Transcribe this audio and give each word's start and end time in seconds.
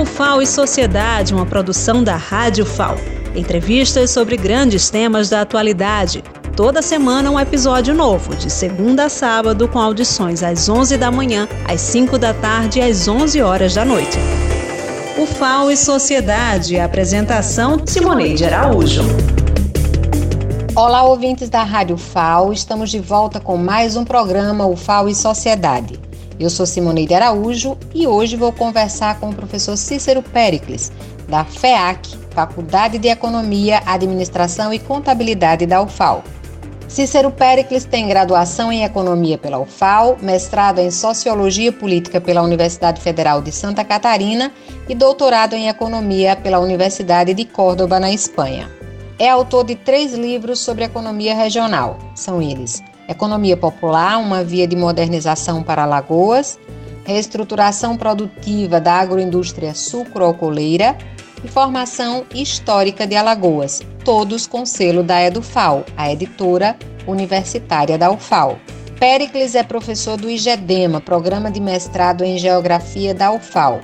O 0.00 0.04
FAO 0.06 0.40
e 0.40 0.46
Sociedade, 0.46 1.34
uma 1.34 1.44
produção 1.44 2.02
da 2.02 2.16
Rádio 2.16 2.64
FAO. 2.64 2.96
Entrevistas 3.36 4.10
sobre 4.10 4.34
grandes 4.34 4.88
temas 4.88 5.28
da 5.28 5.42
atualidade. 5.42 6.24
Toda 6.56 6.80
semana 6.80 7.30
um 7.30 7.38
episódio 7.38 7.94
novo, 7.94 8.34
de 8.34 8.48
segunda 8.48 9.04
a 9.04 9.08
sábado, 9.10 9.68
com 9.68 9.78
audições 9.78 10.42
às 10.42 10.70
11 10.70 10.96
da 10.96 11.10
manhã, 11.10 11.46
às 11.68 11.82
5 11.82 12.16
da 12.16 12.32
tarde 12.32 12.78
e 12.78 12.82
às 12.82 13.06
11 13.08 13.42
horas 13.42 13.74
da 13.74 13.84
noite. 13.84 14.16
O 15.18 15.26
FAO 15.26 15.70
e 15.70 15.76
Sociedade, 15.76 16.80
apresentação 16.80 17.86
Simoneide 17.86 18.46
Araújo. 18.46 19.02
Olá, 20.74 21.02
ouvintes 21.02 21.50
da 21.50 21.62
Rádio 21.62 21.98
FAO, 21.98 22.54
estamos 22.54 22.88
de 22.88 23.00
volta 23.00 23.38
com 23.38 23.58
mais 23.58 23.96
um 23.96 24.04
programa, 24.06 24.64
o 24.64 24.76
FAO 24.76 25.10
e 25.10 25.14
Sociedade. 25.14 26.00
Eu 26.40 26.48
sou 26.48 26.64
Simoneide 26.64 27.12
Araújo 27.12 27.76
e 27.94 28.06
hoje 28.06 28.34
vou 28.34 28.50
conversar 28.50 29.20
com 29.20 29.28
o 29.28 29.34
professor 29.34 29.76
Cícero 29.76 30.22
Pericles, 30.22 30.90
da 31.28 31.44
FEAC, 31.44 32.16
Faculdade 32.30 32.96
de 32.96 33.08
Economia, 33.08 33.82
Administração 33.84 34.72
e 34.72 34.78
Contabilidade 34.78 35.66
da 35.66 35.82
UFAL. 35.82 36.24
Cícero 36.88 37.30
Pericles 37.30 37.84
tem 37.84 38.08
graduação 38.08 38.72
em 38.72 38.84
Economia 38.84 39.36
pela 39.36 39.58
UFAL, 39.58 40.16
mestrado 40.22 40.78
em 40.78 40.90
Sociologia 40.90 41.70
Política 41.70 42.22
pela 42.22 42.40
Universidade 42.40 43.02
Federal 43.02 43.42
de 43.42 43.52
Santa 43.52 43.84
Catarina 43.84 44.50
e 44.88 44.94
doutorado 44.94 45.52
em 45.52 45.68
Economia 45.68 46.36
pela 46.36 46.58
Universidade 46.58 47.34
de 47.34 47.44
Córdoba, 47.44 48.00
na 48.00 48.10
Espanha. 48.10 48.70
É 49.18 49.28
autor 49.28 49.62
de 49.62 49.74
três 49.74 50.14
livros 50.14 50.58
sobre 50.58 50.84
economia 50.84 51.34
regional. 51.34 51.98
São 52.14 52.40
eles 52.40 52.82
Economia 53.10 53.56
Popular, 53.56 54.18
uma 54.18 54.44
via 54.44 54.68
de 54.68 54.76
modernização 54.76 55.64
para 55.64 55.82
Alagoas, 55.82 56.60
reestruturação 57.04 57.96
produtiva 57.96 58.80
da 58.80 58.94
agroindústria 58.94 59.74
sucroalcooleira 59.74 60.96
e 61.42 61.48
formação 61.48 62.24
histórica 62.32 63.08
de 63.08 63.16
Alagoas, 63.16 63.82
todos 64.04 64.46
com 64.46 64.64
selo 64.64 65.02
da 65.02 65.20
EduFal, 65.20 65.84
a 65.96 66.12
editora 66.12 66.76
universitária 67.04 67.98
da 67.98 68.12
UFAL. 68.12 68.60
Pericles 69.00 69.56
é 69.56 69.64
professor 69.64 70.16
do 70.16 70.30
IGEDEMA, 70.30 71.00
programa 71.00 71.50
de 71.50 71.58
mestrado 71.58 72.22
em 72.22 72.38
Geografia 72.38 73.12
da 73.12 73.32
UFAL. 73.32 73.80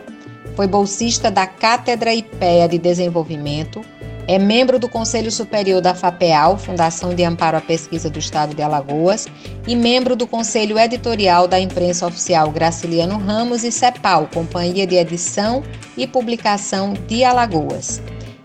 Foi 0.54 0.68
bolsista 0.68 1.32
da 1.32 1.48
Cátedra 1.48 2.14
IPEA 2.14 2.68
de 2.68 2.78
Desenvolvimento, 2.78 3.80
é 4.28 4.38
membro 4.38 4.78
do 4.78 4.88
Conselho 4.88 5.30
Superior 5.30 5.80
da 5.80 5.94
FAPEAL, 5.94 6.58
Fundação 6.58 7.14
de 7.14 7.22
Amparo 7.22 7.56
à 7.56 7.60
Pesquisa 7.60 8.10
do 8.10 8.18
Estado 8.18 8.54
de 8.54 8.62
Alagoas, 8.62 9.26
e 9.66 9.76
membro 9.76 10.16
do 10.16 10.26
Conselho 10.26 10.78
Editorial 10.78 11.46
da 11.46 11.60
Imprensa 11.60 12.06
Oficial 12.06 12.50
Graciliano 12.50 13.18
Ramos 13.18 13.62
e 13.62 13.70
CEPAL, 13.70 14.28
Companhia 14.32 14.86
de 14.86 14.96
Edição 14.96 15.62
e 15.96 16.06
Publicação 16.06 16.94
de 17.06 17.22
Alagoas. 17.22 18.02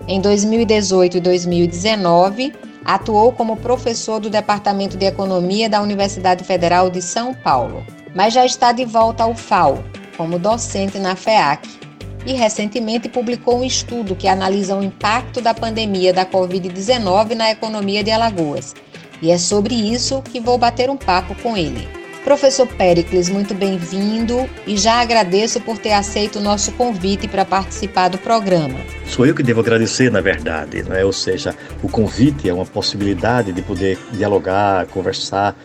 Em 0.07 0.21
2018 0.21 1.17
e 1.17 1.19
2019, 1.19 2.53
atuou 2.85 3.31
como 3.31 3.57
professor 3.57 4.19
do 4.19 4.29
Departamento 4.29 4.97
de 4.97 5.05
Economia 5.05 5.69
da 5.69 5.81
Universidade 5.81 6.43
Federal 6.43 6.89
de 6.89 7.01
São 7.01 7.33
Paulo, 7.33 7.83
mas 8.13 8.33
já 8.33 8.45
está 8.45 8.71
de 8.71 8.85
volta 8.85 9.23
ao 9.23 9.35
FAO, 9.35 9.83
como 10.17 10.37
docente 10.37 10.99
na 10.99 11.15
FEAC, 11.15 11.80
e 12.25 12.33
recentemente 12.33 13.09
publicou 13.09 13.59
um 13.59 13.63
estudo 13.63 14.15
que 14.15 14.27
analisa 14.27 14.75
o 14.75 14.83
impacto 14.83 15.41
da 15.41 15.53
pandemia 15.53 16.13
da 16.13 16.25
Covid-19 16.25 17.35
na 17.35 17.51
economia 17.51 18.03
de 18.03 18.11
Alagoas. 18.11 18.73
E 19.21 19.31
é 19.31 19.37
sobre 19.37 19.75
isso 19.75 20.21
que 20.21 20.39
vou 20.39 20.57
bater 20.57 20.89
um 20.89 20.97
papo 20.97 21.35
com 21.35 21.55
ele. 21.55 21.87
Professor 22.23 22.67
Pericles, 22.67 23.29
muito 23.29 23.55
bem-vindo 23.55 24.47
e 24.67 24.77
já 24.77 25.01
agradeço 25.01 25.59
por 25.59 25.79
ter 25.79 25.91
aceito 25.91 26.37
o 26.37 26.41
nosso 26.41 26.71
convite 26.73 27.27
para 27.27 27.43
participar 27.43 28.09
do 28.09 28.17
programa. 28.19 28.79
Sou 29.07 29.25
eu 29.25 29.33
que 29.33 29.41
devo 29.41 29.59
agradecer, 29.59 30.11
na 30.11 30.21
verdade, 30.21 30.83
não 30.83 30.95
é? 30.95 31.03
ou 31.03 31.11
seja, 31.11 31.55
o 31.81 31.89
convite 31.89 32.47
é 32.47 32.53
uma 32.53 32.65
possibilidade 32.65 33.51
de 33.51 33.61
poder 33.63 33.97
dialogar, 34.11 34.85
conversar 34.87 35.55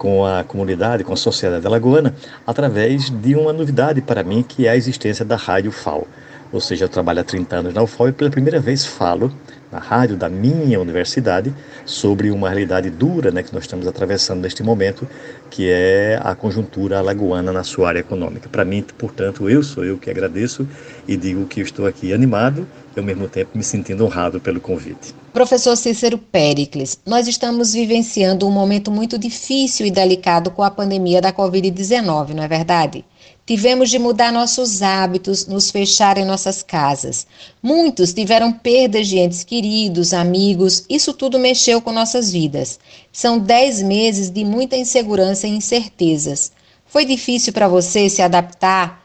com 0.00 0.24
a 0.24 0.42
comunidade, 0.42 1.04
com 1.04 1.12
a 1.12 1.16
sociedade 1.16 1.66
alagoana, 1.66 2.14
através 2.46 3.10
de 3.10 3.34
uma 3.34 3.52
novidade 3.52 4.00
para 4.00 4.24
mim, 4.24 4.42
que 4.42 4.66
é 4.66 4.70
a 4.70 4.76
existência 4.76 5.26
da 5.26 5.36
Rádio 5.36 5.70
FAO. 5.70 6.08
Ou 6.50 6.58
seja, 6.58 6.86
eu 6.86 6.88
trabalho 6.88 7.20
há 7.20 7.22
30 7.22 7.56
anos 7.56 7.74
na 7.74 7.82
UFAO 7.82 8.08
e 8.08 8.12
pela 8.12 8.30
primeira 8.30 8.58
vez 8.58 8.86
falo 8.86 9.30
na 9.70 9.78
rádio 9.78 10.16
da 10.16 10.28
minha 10.28 10.80
universidade 10.80 11.54
sobre 11.84 12.30
uma 12.30 12.48
realidade 12.48 12.90
dura 12.90 13.30
né, 13.30 13.42
que 13.42 13.52
nós 13.52 13.64
estamos 13.64 13.86
atravessando 13.86 14.40
neste 14.40 14.62
momento, 14.62 15.06
que 15.50 15.68
é 15.70 16.20
a 16.22 16.34
conjuntura 16.34 16.98
alagoana 16.98 17.52
na 17.52 17.62
sua 17.62 17.88
área 17.88 18.00
econômica. 18.00 18.48
Para 18.48 18.64
mim, 18.64 18.84
portanto, 18.98 19.48
eu 19.48 19.62
sou 19.62 19.84
eu 19.84 19.98
que 19.98 20.10
agradeço 20.10 20.66
e 21.06 21.16
digo 21.16 21.46
que 21.46 21.60
estou 21.60 21.86
aqui 21.86 22.12
animado 22.12 22.66
e 22.96 22.98
ao 22.98 23.04
mesmo 23.04 23.28
tempo 23.28 23.50
me 23.54 23.62
sentindo 23.62 24.04
honrado 24.04 24.40
pelo 24.40 24.60
convite. 24.60 25.14
Professor 25.32 25.76
Cícero 25.76 26.18
Pericles, 26.18 26.98
nós 27.06 27.28
estamos 27.28 27.72
vivenciando 27.72 28.48
um 28.48 28.50
momento 28.50 28.90
muito 28.90 29.16
difícil 29.16 29.86
e 29.86 29.90
delicado 29.90 30.50
com 30.50 30.62
a 30.62 30.70
pandemia 30.70 31.20
da 31.20 31.32
Covid-19, 31.32 32.34
não 32.34 32.42
é 32.42 32.48
verdade? 32.48 33.04
Tivemos 33.46 33.90
de 33.90 33.98
mudar 33.98 34.32
nossos 34.32 34.80
hábitos, 34.80 35.46
nos 35.46 35.70
fechar 35.70 36.16
em 36.18 36.24
nossas 36.24 36.62
casas. 36.62 37.26
Muitos 37.62 38.12
tiveram 38.12 38.52
perdas 38.52 39.08
de 39.08 39.18
entes 39.18 39.42
queridos, 39.42 40.12
amigos, 40.12 40.84
isso 40.88 41.12
tudo 41.12 41.38
mexeu 41.38 41.80
com 41.80 41.92
nossas 41.92 42.32
vidas. 42.32 42.78
São 43.12 43.38
dez 43.38 43.82
meses 43.82 44.30
de 44.30 44.44
muita 44.44 44.76
insegurança 44.76 45.46
e 45.46 45.50
incertezas. 45.50 46.52
Foi 46.86 47.04
difícil 47.04 47.52
para 47.52 47.68
você 47.68 48.08
se 48.08 48.22
adaptar 48.22 49.00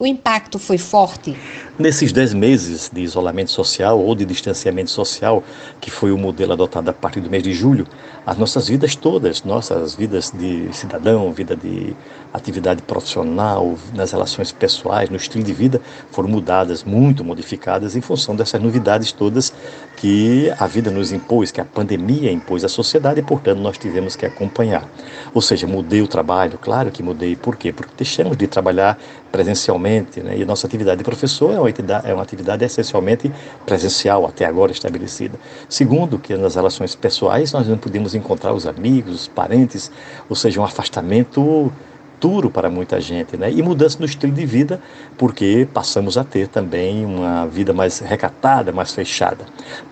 o 0.00 0.06
impacto 0.06 0.60
foi 0.60 0.78
forte? 0.78 1.36
Nesses 1.76 2.12
10 2.12 2.32
meses 2.32 2.88
de 2.92 3.00
isolamento 3.00 3.50
social 3.50 3.98
ou 3.98 4.14
de 4.14 4.24
distanciamento 4.24 4.92
social, 4.92 5.42
que 5.80 5.90
foi 5.90 6.12
o 6.12 6.18
modelo 6.18 6.52
adotado 6.52 6.88
a 6.88 6.92
partir 6.92 7.20
do 7.20 7.28
mês 7.28 7.42
de 7.42 7.52
julho, 7.52 7.84
as 8.24 8.38
nossas 8.38 8.68
vidas 8.68 8.94
todas, 8.94 9.42
nossas 9.42 9.96
vidas 9.96 10.30
de 10.30 10.72
cidadão, 10.72 11.32
vida 11.32 11.56
de 11.56 11.96
atividade 12.32 12.80
profissional, 12.82 13.76
nas 13.92 14.12
relações 14.12 14.52
pessoais, 14.52 15.10
no 15.10 15.16
estilo 15.16 15.42
de 15.42 15.52
vida, 15.52 15.80
foram 16.12 16.28
mudadas, 16.28 16.84
muito 16.84 17.24
modificadas 17.24 17.96
em 17.96 18.00
função 18.00 18.36
dessas 18.36 18.62
novidades 18.62 19.10
todas 19.10 19.52
que 20.00 20.52
a 20.56 20.66
vida 20.68 20.92
nos 20.92 21.10
impôs, 21.10 21.50
que 21.50 21.60
a 21.60 21.64
pandemia 21.64 22.30
impôs 22.30 22.62
à 22.62 22.68
sociedade 22.68 23.18
e, 23.18 23.22
portanto, 23.22 23.58
nós 23.58 23.76
tivemos 23.76 24.14
que 24.14 24.24
acompanhar. 24.24 24.88
Ou 25.34 25.42
seja, 25.42 25.66
mudei 25.66 26.00
o 26.00 26.06
trabalho, 26.06 26.56
claro 26.56 26.92
que 26.92 27.02
mudei. 27.02 27.34
Por 27.34 27.56
quê? 27.56 27.72
Porque 27.72 27.92
deixamos 27.96 28.36
de 28.36 28.46
trabalhar 28.46 28.96
presencialmente, 29.32 30.20
né? 30.20 30.38
e 30.38 30.42
a 30.44 30.46
nossa 30.46 30.68
atividade 30.68 30.98
de 30.98 31.04
professor 31.04 31.52
é 31.52 31.58
uma 31.58 31.68
atividade, 31.68 32.08
é 32.08 32.14
uma 32.14 32.22
atividade 32.22 32.64
essencialmente 32.64 33.30
presencial, 33.66 34.24
até 34.24 34.44
agora 34.44 34.70
estabelecida. 34.70 35.36
Segundo, 35.68 36.16
que 36.16 36.36
nas 36.36 36.54
relações 36.54 36.94
pessoais 36.94 37.52
nós 37.52 37.66
não 37.66 37.76
podemos 37.76 38.14
encontrar 38.14 38.52
os 38.52 38.68
amigos, 38.68 39.22
os 39.22 39.28
parentes, 39.28 39.90
ou 40.30 40.36
seja, 40.36 40.60
um 40.60 40.64
afastamento 40.64 41.72
duro 42.20 42.50
para 42.50 42.68
muita 42.70 43.00
gente, 43.00 43.36
né? 43.36 43.50
E 43.50 43.62
mudança 43.62 43.98
no 43.98 44.06
estilo 44.06 44.32
de 44.32 44.44
vida, 44.44 44.80
porque 45.16 45.66
passamos 45.72 46.18
a 46.18 46.24
ter 46.24 46.48
também 46.48 47.04
uma 47.04 47.46
vida 47.46 47.72
mais 47.72 47.98
recatada, 47.98 48.72
mais 48.72 48.92
fechada. 48.92 49.44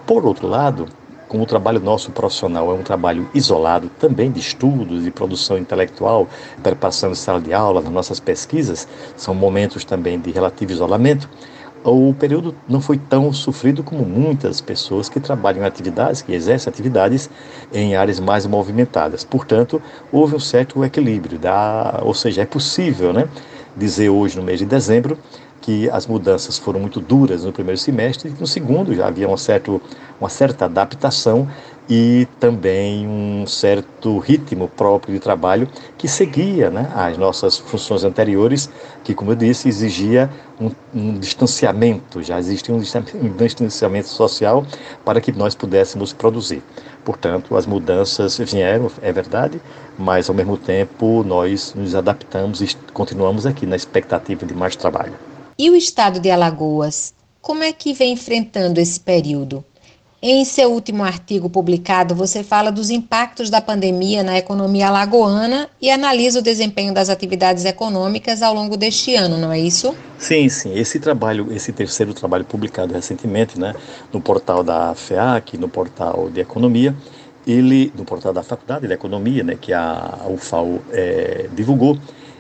Por 0.07 0.25
outro 0.25 0.47
lado, 0.47 0.87
como 1.29 1.43
o 1.43 1.47
trabalho 1.47 1.81
nosso 1.81 2.13
profissional 2.13 2.71
é 2.71 2.75
um 2.75 2.83
trabalho 2.83 3.29
isolado, 3.35 3.91
também 3.99 4.31
de 4.31 4.41
estudos 4.41 5.07
e 5.07 5.11
produção 5.11 5.59
intelectual, 5.59 6.29
preparação 6.63 7.11
de 7.11 7.19
sala 7.19 7.41
de 7.41 7.53
aula, 7.53 7.81
nas 7.81 7.93
nossas 7.93 8.21
pesquisas, 8.21 8.87
são 9.17 9.35
momentos 9.35 9.85
também 9.85 10.21
de 10.21 10.31
relativo 10.31 10.73
isolamento, 10.73 11.29
o 11.91 12.13
período 12.15 12.55
não 12.69 12.81
foi 12.81 12.99
tão 12.99 13.33
sofrido 13.33 13.83
como 13.83 14.05
muitas 14.05 14.61
pessoas 14.61 15.09
que 15.09 15.21
trabalham 15.21 15.63
em 15.63 15.67
atividades, 15.67 16.21
que 16.21 16.33
exercem 16.33 16.71
atividades 16.71 17.31
em 17.73 17.95
áreas 17.95 18.19
mais 18.19 18.45
movimentadas. 18.47 19.25
Portanto, 19.25 19.81
houve 20.11 20.35
um 20.35 20.41
certo 20.41 20.85
equilíbrio, 20.85 21.39
da, 21.39 22.01
ou 22.03 22.13
seja, 22.13 22.43
é 22.43 22.47
possível 22.47 23.13
né, 23.13 23.29
dizer 23.77 24.09
hoje, 24.09 24.37
no 24.37 24.43
mês 24.43 24.59
de 24.59 24.65
dezembro, 24.65 25.17
que 25.61 25.89
as 25.91 26.07
mudanças 26.07 26.59
foram 26.59 26.81
muito 26.81 27.01
duras 27.01 27.45
no 27.45 27.53
primeiro 27.53 27.79
semestre, 27.79 28.31
e 28.31 28.41
no 28.41 28.47
segundo 28.47 28.95
já 28.95 29.07
havia 29.07 29.29
um 29.29 29.37
certo, 29.37 29.81
uma 30.21 30.29
certa 30.29 30.65
adaptação 30.65 31.49
e 31.89 32.27
também 32.41 33.07
um 33.07 33.47
certo 33.47 34.19
ritmo 34.19 34.69
próprio 34.69 35.15
de 35.15 35.21
trabalho 35.21 35.69
que 35.97 36.09
seguia 36.09 36.69
né, 36.69 36.91
as 36.95 37.17
nossas 37.17 37.59
funções 37.59 38.03
anteriores, 38.03 38.69
que, 39.05 39.15
como 39.15 39.31
eu 39.31 39.37
disse, 39.37 39.69
exigia 39.69 40.29
um, 40.61 40.71
um 40.95 41.19
distanciamento, 41.19 42.23
já 42.23 42.39
existia 42.39 42.75
um 42.75 42.81
distanciamento 43.37 44.09
social 44.09 44.67
para 45.05 45.21
que 45.21 45.31
nós 45.31 45.55
pudéssemos 45.55 46.13
produzir. 46.13 46.63
Portanto, 47.05 47.57
as 47.57 47.67
mudanças 47.67 48.37
vieram, 48.39 48.91
é 49.01 49.13
verdade, 49.13 49.61
mas 49.97 50.29
ao 50.29 50.35
mesmo 50.35 50.57
tempo 50.57 51.23
nós 51.23 51.73
nos 51.75 51.95
adaptamos 51.95 52.61
e 52.61 52.75
continuamos 52.93 53.47
aqui 53.47 53.65
na 53.65 53.77
expectativa 53.77 54.45
de 54.45 54.55
mais 54.55 54.75
trabalho. 54.75 55.15
E 55.57 55.71
o 55.71 55.77
estado 55.77 56.19
de 56.19 56.31
Alagoas? 56.31 57.15
Como 57.41 57.63
é 57.63 57.73
que 57.73 57.95
vem 57.95 58.13
enfrentando 58.13 58.81
esse 58.81 58.99
período? 58.99 59.65
Em 60.23 60.47
seu 60.47 60.73
último 60.73 61.05
artigo 61.05 61.51
publicado, 61.51 62.15
você 62.15 62.43
fala 62.43 62.73
dos 62.73 62.89
impactos 62.89 63.51
da 63.51 63.61
pandemia 63.61 64.23
na 64.23 64.39
economia 64.39 64.89
alagoana 64.89 65.69
e 65.81 65.91
analisa 65.91 66.39
o 66.39 66.43
desempenho 66.43 66.95
das 66.95 67.11
atividades 67.11 67.67
econômicas 67.67 68.41
ao 68.41 68.55
longo 68.55 68.79
deste 68.79 69.15
ano, 69.15 69.37
não 69.37 69.53
é 69.53 69.61
isso? 69.61 69.95
Sim, 70.17 70.49
sim. 70.49 70.73
Esse 70.75 70.99
trabalho, 70.99 71.53
esse 71.53 71.71
terceiro 71.71 72.15
trabalho 72.15 72.47
publicado 72.47 72.95
recentemente, 72.95 73.61
né, 73.61 73.75
no 74.11 74.19
portal 74.19 74.65
da 74.65 74.95
FEAC, 74.95 75.59
no 75.59 75.69
portal 75.69 76.31
de 76.31 76.41
economia, 76.41 76.97
ele, 77.47 77.93
no 77.95 78.05
portal 78.05 78.33
da 78.33 78.43
Faculdade 78.43 78.87
de 78.87 78.95
Economia, 78.95 79.45
né, 79.45 79.57
que 79.61 79.75
a 79.75 80.19
UFAO 80.31 80.81
é, 80.93 81.47
divulgou, 81.55 81.99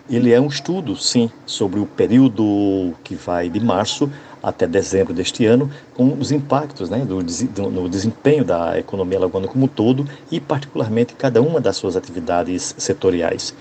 ele 0.09 0.33
é 0.33 0.41
um 0.41 0.47
estudo, 0.47 0.97
sim, 0.97 1.31
sobre 1.45 1.79
o 1.79 1.85
período 1.85 2.95
que 3.05 3.15
vai 3.15 3.51
de 3.51 3.61
março 3.61 4.11
até 4.47 4.65
dezembro 4.65 5.13
deste 5.13 5.45
ano, 5.45 5.69
com 5.93 6.17
os 6.21 6.31
impactos 6.31 6.89
né, 6.89 7.05
do, 7.05 7.21
do, 7.21 7.69
no 7.69 7.89
desempenho 7.89 8.45
da 8.45 8.79
economia 8.79 9.19
alagoana 9.19 9.49
como 9.49 9.65
um 9.65 9.69
todo 9.69 10.07
e, 10.31 10.39
particularmente, 10.39 11.15
cada 11.15 11.43
uma 11.43 11.61
das 11.61 11.77
suas 11.77 11.97
atividades 11.97 12.73
setoriais. 12.79 13.53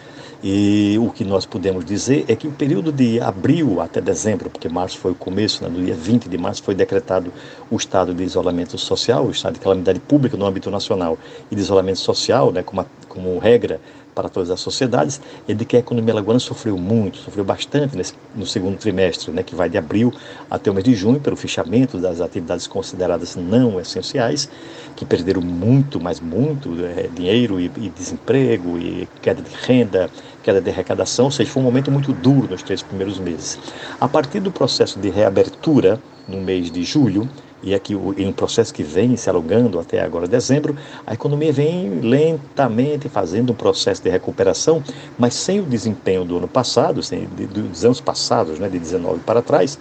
E 0.44 0.96
o 1.00 1.10
que 1.10 1.24
nós 1.26 1.44
podemos 1.44 1.84
dizer 1.84 2.26
é 2.28 2.36
que 2.36 2.48
o 2.48 2.52
período 2.52 2.92
de 2.92 3.20
abril 3.20 3.82
até 3.82 4.00
dezembro, 4.00 4.48
porque 4.48 4.70
março 4.70 5.00
foi 5.00 5.12
o 5.12 5.16
começo, 5.16 5.64
né, 5.64 5.70
no 5.70 5.84
dia 5.84 5.96
20 5.96 6.30
de 6.30 6.38
março 6.38 6.62
foi 6.62 6.76
decretado 6.76 7.34
o 7.72 7.78
estado 7.78 8.14
de 8.14 8.24
isolamento 8.24 8.78
social, 8.78 9.26
o 9.26 9.32
estado 9.32 9.56
de 9.56 9.62
calamidade 9.62 10.00
pública 10.00 10.38
no 10.38 10.46
âmbito 10.46 10.70
nacional 10.70 11.18
e 11.50 11.56
de 11.56 11.62
isolamento 11.62 11.98
social, 11.98 12.52
né, 12.52 12.62
como, 12.62 12.82
a, 12.82 12.86
como 13.16 13.40
regra 13.40 13.80
para 14.14 14.30
todas 14.30 14.50
as 14.50 14.62
sociedades, 14.62 15.20
é 15.48 15.54
de 15.54 15.66
que 15.66 15.76
a 15.76 15.80
economia 15.80 16.14
alagoana 16.14 16.40
sofreu 16.40 16.78
muito, 16.78 17.18
sofreu 17.18 17.44
bastante 17.44 17.98
nesse, 17.98 18.14
no 18.34 18.46
segundo 18.46 18.78
trimestre, 18.78 19.30
né, 19.32 19.44
que 19.44 19.54
vai 19.54 19.70
de 19.70 19.78
abril 19.78 20.14
até 20.50 20.72
o 20.72 20.74
mês 20.74 20.86
de 20.86 20.96
junho, 20.96 21.20
pelo 21.20 21.36
fechamento 21.36 21.98
das 21.98 22.22
atividades 22.22 22.66
consideradas 22.66 23.36
não 23.36 23.80
essenciais, 23.80 24.50
que 24.96 25.06
perderam 25.06 25.42
muito, 25.42 26.00
mas 26.00 26.22
muito 26.22 26.74
é, 26.86 27.10
dinheiro 27.14 27.60
e, 27.60 27.66
e, 27.78 27.90
desemprego, 27.90 28.78
e 28.78 29.08
queda 29.22 29.42
de 29.42 29.54
renda, 29.54 30.10
queda 30.42 30.62
de 30.62 30.70
arrecadação, 30.70 31.26
ou 31.26 31.32
seja, 31.32 31.50
foi 31.52 31.62
um 31.62 31.66
momento 31.66 31.92
muito 31.92 32.14
duro 32.14 32.48
nos 32.50 32.64
três 32.64 32.82
primeiros 32.82 33.20
meses. 33.20 33.60
A 34.00 34.08
partir 34.08 34.40
do 34.40 34.52
processo 34.52 34.98
de 34.98 35.10
reabertura, 35.10 36.00
no 36.28 36.40
mês 36.40 36.72
de 36.72 36.84
julho, 36.84 37.30
e 37.64 37.74
aqui 37.74 37.94
em 37.94 38.28
um 38.28 38.32
processo 38.32 38.74
que 38.74 38.84
vem 38.84 39.16
se 39.16 39.30
alongando 39.30 39.80
até 39.80 40.02
agora 40.02 40.28
dezembro, 40.28 40.76
a 41.06 41.14
economia 41.14 41.52
vem 41.52 42.00
lentamente 42.02 43.10
fazendo 43.10 43.52
um 43.52 43.56
processo 43.56 44.04
de 44.04 44.10
recuperação, 44.10 44.84
mas 45.18 45.34
sem 45.34 45.60
o 45.60 45.64
desempenho 45.64 46.24
do 46.26 46.38
ano 46.38 46.48
passado, 46.48 47.02
sem, 47.02 47.26
dos 47.26 47.84
anos 47.84 48.00
passados, 48.00 48.60
né, 48.60 48.70
de 48.70 48.78
19 48.78 49.20
para 49.22 49.42
trás, 49.42 49.80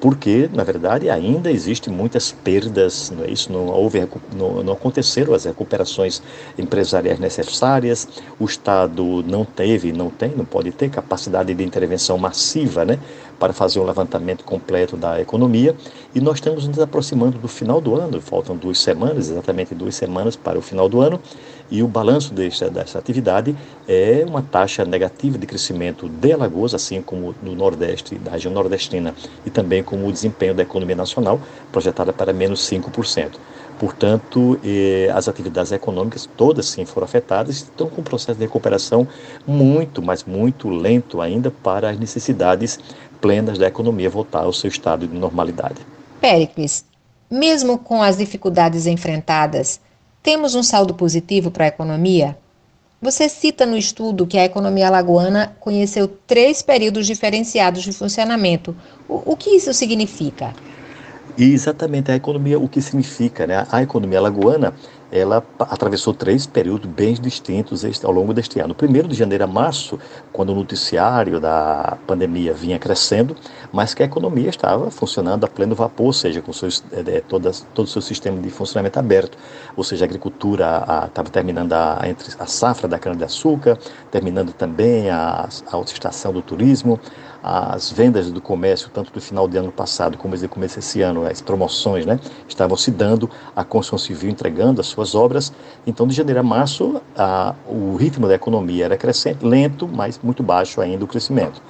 porque, 0.00 0.50
na 0.52 0.62
verdade, 0.64 1.08
ainda 1.08 1.50
existem 1.50 1.92
muitas 1.92 2.30
perdas, 2.30 3.10
não 3.10 3.24
é 3.24 3.30
isso? 3.30 3.50
Não, 3.50 3.68
houve, 3.68 4.06
não, 4.36 4.62
não 4.62 4.72
aconteceram 4.74 5.32
as 5.32 5.44
recuperações 5.44 6.20
empresariais 6.58 7.18
necessárias, 7.18 8.06
o 8.38 8.44
Estado 8.44 9.24
não 9.26 9.44
teve, 9.44 9.92
não 9.92 10.10
tem, 10.10 10.30
não 10.36 10.44
pode 10.44 10.72
ter 10.72 10.90
capacidade 10.90 11.54
de 11.54 11.64
intervenção 11.64 12.18
massiva, 12.18 12.84
né? 12.84 12.98
Para 13.38 13.52
fazer 13.52 13.80
um 13.80 13.84
levantamento 13.84 14.44
completo 14.44 14.96
da 14.96 15.20
economia 15.20 15.74
e 16.14 16.20
nós 16.20 16.36
estamos 16.36 16.66
nos 16.66 16.78
aproximando 16.78 17.38
do 17.38 17.48
final 17.48 17.80
do 17.80 17.94
ano, 17.94 18.20
faltam 18.20 18.56
duas 18.56 18.78
semanas, 18.78 19.30
exatamente 19.30 19.74
duas 19.74 19.94
semanas 19.94 20.36
para 20.36 20.58
o 20.58 20.62
final 20.62 20.88
do 20.88 21.00
ano, 21.00 21.20
e 21.70 21.82
o 21.82 21.88
balanço 21.88 22.32
desta, 22.32 22.98
atividade 22.98 23.56
é 23.88 24.24
uma 24.26 24.42
taxa 24.42 24.84
negativa 24.84 25.38
de 25.38 25.46
crescimento 25.46 26.08
de 26.08 26.32
Alagoas, 26.32 26.74
assim 26.74 27.00
como 27.00 27.34
no 27.42 27.54
Nordeste, 27.54 28.16
da 28.16 28.32
região 28.32 28.52
nordestina, 28.52 29.14
e 29.44 29.50
também 29.50 29.82
como 29.82 30.06
o 30.06 30.12
desempenho 30.12 30.54
da 30.54 30.62
economia 30.62 30.94
nacional, 30.94 31.40
projetada 31.72 32.12
para 32.12 32.32
menos 32.32 32.60
5%. 32.60 33.38
Portanto, 33.78 34.58
eh, 34.64 35.10
as 35.12 35.26
atividades 35.26 35.72
econômicas 35.72 36.28
todas 36.36 36.66
sim 36.66 36.84
foram 36.84 37.06
afetadas, 37.06 37.56
estão 37.56 37.88
com 37.88 38.02
um 38.02 38.04
processo 38.04 38.38
de 38.38 38.44
recuperação 38.44 39.06
muito, 39.46 40.00
mas 40.00 40.22
muito 40.22 40.68
lento 40.68 41.20
ainda 41.20 41.50
para 41.50 41.90
as 41.90 41.98
necessidades 41.98 42.78
plenas 43.20 43.58
da 43.58 43.66
economia 43.66 44.10
voltar 44.10 44.44
ao 44.44 44.52
seu 44.52 44.68
estado 44.68 45.06
de 45.06 45.16
normalidade. 45.16 45.76
Péricles, 46.20 46.84
mesmo 47.30 47.78
com 47.78 48.02
as 48.02 48.16
dificuldades 48.16 48.86
enfrentadas, 48.86 49.80
temos 50.22 50.54
um 50.54 50.62
saldo 50.62 50.94
positivo 50.94 51.50
para 51.50 51.64
a 51.64 51.68
economia? 51.68 52.36
Você 53.00 53.28
cita 53.28 53.66
no 53.66 53.76
estudo 53.76 54.26
que 54.26 54.38
a 54.38 54.44
economia 54.44 54.86
alagoana 54.86 55.54
conheceu 55.60 56.08
três 56.26 56.62
períodos 56.62 57.06
diferenciados 57.06 57.82
de 57.82 57.92
funcionamento. 57.92 58.74
O, 59.06 59.32
o 59.32 59.36
que 59.36 59.50
isso 59.50 59.74
significa? 59.74 60.54
E 61.36 61.52
exatamente 61.52 62.10
a 62.10 62.16
economia, 62.16 62.58
o 62.58 62.68
que 62.68 62.80
significa, 62.80 63.46
né? 63.46 63.66
A 63.70 63.82
economia 63.82 64.18
alagoana, 64.18 64.72
ela 65.14 65.44
atravessou 65.60 66.12
três 66.12 66.44
períodos 66.44 66.90
bem 66.90 67.14
distintos 67.14 67.84
ao 68.04 68.10
longo 68.10 68.34
deste 68.34 68.58
ano. 68.58 68.72
O 68.72 68.74
primeiro, 68.74 69.06
de 69.06 69.14
janeiro 69.14 69.44
a 69.44 69.46
março, 69.46 69.96
quando 70.32 70.50
o 70.50 70.56
noticiário 70.56 71.38
da 71.38 71.96
pandemia 72.04 72.52
vinha 72.52 72.80
crescendo, 72.80 73.36
mas 73.72 73.94
que 73.94 74.02
a 74.02 74.06
economia 74.06 74.50
estava 74.50 74.90
funcionando 74.90 75.44
a 75.44 75.48
pleno 75.48 75.72
vapor, 75.72 76.06
ou 76.06 76.12
seja, 76.12 76.42
com 76.42 76.52
seus, 76.52 76.82
é, 76.90 77.20
todas, 77.20 77.64
todo 77.72 77.86
o 77.86 77.88
seu 77.88 78.02
sistema 78.02 78.40
de 78.40 78.50
funcionamento 78.50 78.98
aberto. 78.98 79.38
Ou 79.76 79.84
seja, 79.84 80.04
a 80.04 80.06
agricultura 80.06 80.82
estava 81.06 81.30
terminando 81.30 81.74
a, 81.74 82.00
a, 82.00 82.42
a 82.42 82.46
safra 82.46 82.88
da 82.88 82.98
cana-de-açúcar, 82.98 83.78
terminando 84.10 84.52
também 84.52 85.10
a, 85.10 85.48
a 85.70 85.76
autoestação 85.76 86.32
do 86.32 86.42
turismo, 86.42 86.98
as 87.46 87.92
vendas 87.92 88.30
do 88.30 88.40
comércio, 88.40 88.88
tanto 88.88 89.12
do 89.12 89.20
final 89.20 89.46
de 89.46 89.58
ano 89.58 89.70
passado 89.70 90.16
como 90.16 90.34
do 90.34 90.48
começo 90.48 90.76
desse 90.76 91.02
ano, 91.02 91.26
as 91.26 91.42
promoções, 91.42 92.06
né, 92.06 92.18
estavam 92.48 92.74
se 92.74 92.90
dando, 92.90 93.28
a 93.54 93.62
construção 93.62 93.98
civil 93.98 94.30
entregando 94.30 94.80
as 94.80 94.86
suas 94.86 95.14
obras. 95.14 95.52
Então, 95.86 96.06
de 96.06 96.14
janeiro 96.14 96.40
a 96.40 96.42
março, 96.42 97.02
a, 97.14 97.54
o 97.68 97.96
ritmo 97.96 98.26
da 98.26 98.34
economia 98.34 98.86
era 98.86 98.96
crescente, 98.96 99.44
lento, 99.44 99.86
mas 99.86 100.18
muito 100.22 100.42
baixo 100.42 100.80
ainda 100.80 101.04
o 101.04 101.06
crescimento. 101.06 101.60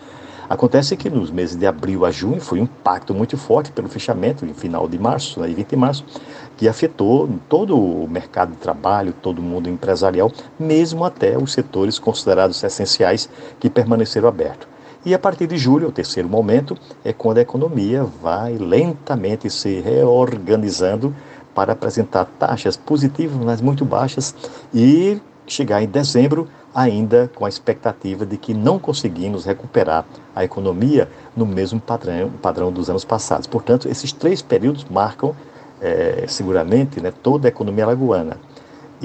Acontece 0.49 0.97
que 0.97 1.11
nos 1.11 1.33
meses 1.33 1.57
de 1.57 1.67
abril 1.67 2.05
a 2.05 2.13
junho 2.13 2.41
foi 2.41 2.61
um 2.61 2.65
impacto 2.65 3.13
muito 3.13 3.37
forte 3.37 3.73
pelo 3.73 3.89
fechamento 3.89 4.47
em 4.47 4.55
final 4.55 4.89
de 4.89 4.97
março, 4.97 5.41
né, 5.41 5.49
20 5.49 5.71
de 5.71 5.77
março, 5.77 6.05
que 6.57 6.69
afetou 6.69 7.29
todo 7.49 7.77
o 7.77 8.07
mercado 8.09 8.53
de 8.53 8.59
trabalho, 8.59 9.13
todo 9.13 9.41
o 9.41 9.43
mundo 9.43 9.69
empresarial, 9.69 10.31
mesmo 10.57 11.05
até 11.05 11.37
os 11.37 11.53
setores 11.53 11.99
considerados 11.99 12.63
essenciais 12.63 13.29
que 13.59 13.69
permaneceram 13.69 14.29
abertos. 14.29 14.74
E 15.05 15.13
a 15.13 15.19
partir 15.19 15.47
de 15.47 15.59
julho, 15.59 15.89
o 15.89 15.93
terceiro 15.93 16.29
momento, 16.29 16.77
é 17.05 17.13
quando 17.13 17.37
a 17.37 17.43
economia 17.43 18.05
vai 18.05 18.57
lentamente 18.57 19.51
se 19.51 19.81
reorganizando 19.81 21.15
para 21.55 21.75
apresentar 21.75 22.25
taxas 22.39 22.75
positivas, 22.75 23.37
mas 23.37 23.61
muito 23.61 23.85
baixas, 23.85 24.35
e 24.73 25.21
chegar 25.47 25.83
em 25.83 25.87
dezembro 25.87 26.49
ainda 26.75 27.31
com 27.35 27.45
a 27.45 27.49
expectativa 27.49 28.25
de 28.25 28.39
que 28.39 28.55
não 28.55 28.79
conseguimos 28.79 29.45
recuperar 29.45 30.07
a 30.35 30.43
economia 30.43 31.09
no 31.37 31.45
mesmo 31.45 31.79
padrão, 31.79 32.31
padrão 32.43 32.73
dos 32.73 32.89
anos 32.89 33.05
passados. 33.05 33.47
Portanto, 33.47 33.89
esses 33.89 34.11
três 34.11 34.41
períodos 34.41 34.85
marcam 34.91 35.37
é, 35.83 36.25
seguramente 36.27 36.99
né, 36.99 37.13
toda 37.23 37.47
a 37.47 37.51
economia 37.51 37.87
lagoana 37.87 38.39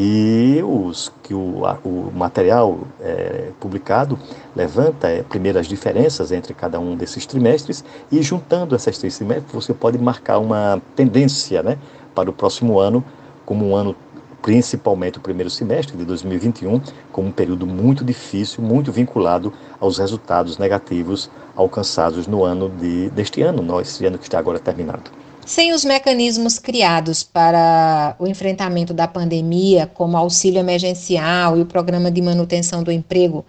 e 0.02 0.64
os 0.64 1.12
que 1.22 1.34
o, 1.34 1.64
o 1.84 2.10
material 2.16 2.80
é, 3.02 3.50
publicado 3.60 4.18
levanta 4.56 5.10
é, 5.10 5.24
primeiro 5.24 5.60
as 5.60 5.68
diferenças 5.68 6.32
entre 6.32 6.54
cada 6.54 6.80
um 6.80 6.96
desses 6.96 7.26
trimestres 7.26 7.84
e 8.10 8.22
juntando 8.22 8.74
essas 8.74 8.98
três 8.98 9.18
trimestres 9.18 9.52
você 9.52 9.74
pode 9.74 9.98
marcar 9.98 10.40
uma 10.40 10.82
tendência 10.96 11.62
né, 11.62 11.78
para 12.16 12.30
o 12.30 12.34
próximo 12.34 12.80
ano 12.80 13.04
como 13.46 13.68
um 13.68 13.76
ano 13.76 13.94
principalmente 14.42 15.18
o 15.18 15.22
primeiro 15.22 15.50
semestre 15.50 15.98
de 15.98 16.06
2021 16.06 16.80
como 17.12 17.28
um 17.28 17.32
período 17.34 17.68
muito 17.68 18.06
difícil, 18.06 18.64
muito 18.64 18.94
vinculado 18.94 19.52
aos 19.82 19.98
resultados 19.98 20.58
negativos 20.58 21.30
alcançados 21.58 22.26
no 22.26 22.46
ano 22.46 22.70
de, 22.70 23.10
deste 23.10 23.42
ano, 23.42 23.62
nós, 23.62 24.00
ano 24.00 24.18
que 24.18 24.24
está 24.24 24.40
agora 24.40 24.60
terminado. 24.60 25.12
Sem 25.50 25.74
os 25.74 25.84
mecanismos 25.84 26.60
criados 26.60 27.24
para 27.24 28.16
o 28.20 28.28
enfrentamento 28.28 28.94
da 28.94 29.08
pandemia, 29.08 29.88
como 29.88 30.16
auxílio 30.16 30.60
emergencial 30.60 31.58
e 31.58 31.62
o 31.62 31.66
programa 31.66 32.12
de 32.12 32.22
manutenção 32.22 32.84
do 32.84 32.92
emprego, 32.92 33.44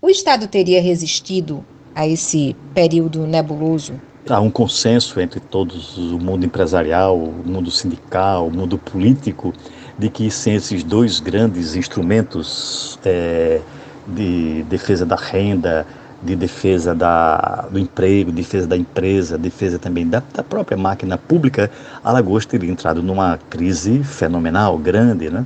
o 0.00 0.08
Estado 0.08 0.46
teria 0.46 0.80
resistido 0.80 1.62
a 1.94 2.08
esse 2.08 2.56
período 2.72 3.26
nebuloso? 3.26 4.00
Há 4.26 4.40
um 4.40 4.50
consenso 4.50 5.20
entre 5.20 5.40
todos, 5.40 5.98
o 5.98 6.18
mundo 6.18 6.46
empresarial, 6.46 7.18
o 7.18 7.46
mundo 7.46 7.70
sindical, 7.70 8.46
o 8.46 8.50
mundo 8.50 8.78
político, 8.78 9.52
de 9.98 10.08
que 10.08 10.30
sem 10.30 10.54
esses 10.54 10.82
dois 10.82 11.20
grandes 11.20 11.76
instrumentos 11.76 12.98
é, 13.04 13.60
de 14.08 14.62
defesa 14.70 15.04
da 15.04 15.16
renda, 15.16 15.86
de 16.22 16.36
defesa 16.36 16.94
da, 16.94 17.66
do 17.70 17.78
emprego, 17.78 18.30
defesa 18.30 18.66
da 18.66 18.76
empresa, 18.76 19.36
defesa 19.36 19.78
também 19.78 20.08
da, 20.08 20.22
da 20.32 20.42
própria 20.42 20.76
máquina 20.76 21.18
pública, 21.18 21.70
Alagoas 22.02 22.46
teria 22.46 22.70
entrado 22.70 23.02
numa 23.02 23.38
crise 23.50 24.04
fenomenal, 24.04 24.78
grande, 24.78 25.28
né? 25.28 25.44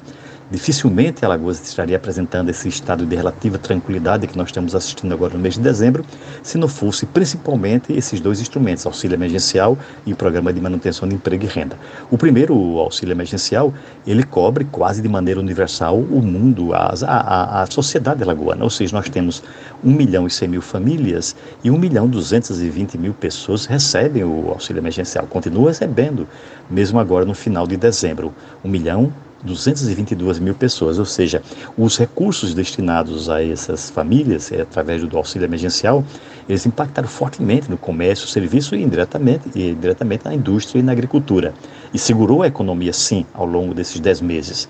Dificilmente 0.49 1.25
Alagoas 1.25 1.61
estaria 1.61 1.97
apresentando 1.97 2.50
esse 2.50 2.69
estado 2.69 3.05
de 3.05 3.17
relativa 3.17 3.59
tranquilidade 3.59 4.29
que 4.29 4.38
nós 4.38 4.47
estamos 4.47 4.76
assistindo 4.76 5.12
agora 5.12 5.35
no 5.35 5.41
mês 5.41 5.55
de 5.55 5.61
dezembro, 5.61 6.05
se 6.41 6.57
não 6.57 6.69
fosse 6.69 7.05
principalmente 7.05 7.93
esses 7.93 8.21
dois 8.21 8.41
instrumentos, 8.41 8.87
auxílio 8.87 9.17
emergencial 9.17 9.76
e 10.07 10.12
o 10.12 10.17
programa 10.17 10.53
de 10.53 10.61
manutenção 10.61 11.09
de 11.09 11.17
emprego 11.17 11.43
e 11.43 11.49
renda. 11.49 11.76
O 12.12 12.17
primeiro, 12.17 12.57
o 12.57 12.79
auxílio 12.79 13.12
emergencial, 13.12 13.75
ele 14.07 14.23
cobre 14.23 14.65
quase 14.65 15.03
de 15.03 15.09
maneira 15.09 15.41
universal 15.41 15.99
o 15.99 16.23
mundo, 16.23 16.73
a, 16.73 16.95
a, 17.05 17.62
a 17.62 17.67
sociedade 17.67 18.23
alagoana, 18.23 18.62
ou 18.62 18.71
seja, 18.71 18.95
nós 18.95 19.09
temos 19.09 19.43
1 19.83 19.91
milhão 19.91 20.29
e 20.29 20.31
100 20.31 20.49
mil 20.49 20.62
famílias 20.62 21.35
e 21.65 21.73
1 21.73 21.76
milhão 21.76 22.07
e 22.07 22.11
220 22.11 22.97
mil 22.97 23.15
pessoas 23.15 23.67
recebem 23.67 24.23
o 24.23 24.50
auxílio 24.50 24.79
emergencial, 24.79 25.26
continuam 25.26 25.67
recebendo, 25.67 26.29
mesmo 26.71 27.00
agora 27.00 27.25
no 27.25 27.35
final 27.35 27.67
de 27.67 27.76
dezembro. 27.76 28.33
1 28.65 28.69
milhão 28.69 29.12
222 29.43 30.38
mil 30.38 30.55
pessoas, 30.55 30.99
ou 30.99 31.05
seja, 31.05 31.43
os 31.76 31.97
recursos 31.99 32.55
destinados 32.55 33.28
a 33.28 33.43
essas 33.43 33.90
famílias, 33.90 34.50
é, 34.50 34.62
através 34.62 35.02
do 35.02 35.16
auxílio 35.16 35.47
emergencial, 35.47 36.05
eles 36.49 36.64
impactaram 36.64 37.09
fortemente 37.09 37.71
no 37.71 37.76
comércio, 37.76 38.26
serviço 38.26 38.75
e 38.75 38.83
indiretamente, 38.83 39.50
e 39.55 39.75
diretamente 39.75 40.25
na 40.25 40.35
indústria 40.35 40.78
e 40.78 40.83
na 40.83 40.93
agricultura. 40.93 41.52
E 41.93 41.99
segurou 41.99 42.43
a 42.43 42.47
economia, 42.47 42.93
sim, 42.93 43.26
ao 43.35 43.47
longo 43.47 43.75
desses 43.75 44.00
10 44.00 44.21
meses 44.21 44.69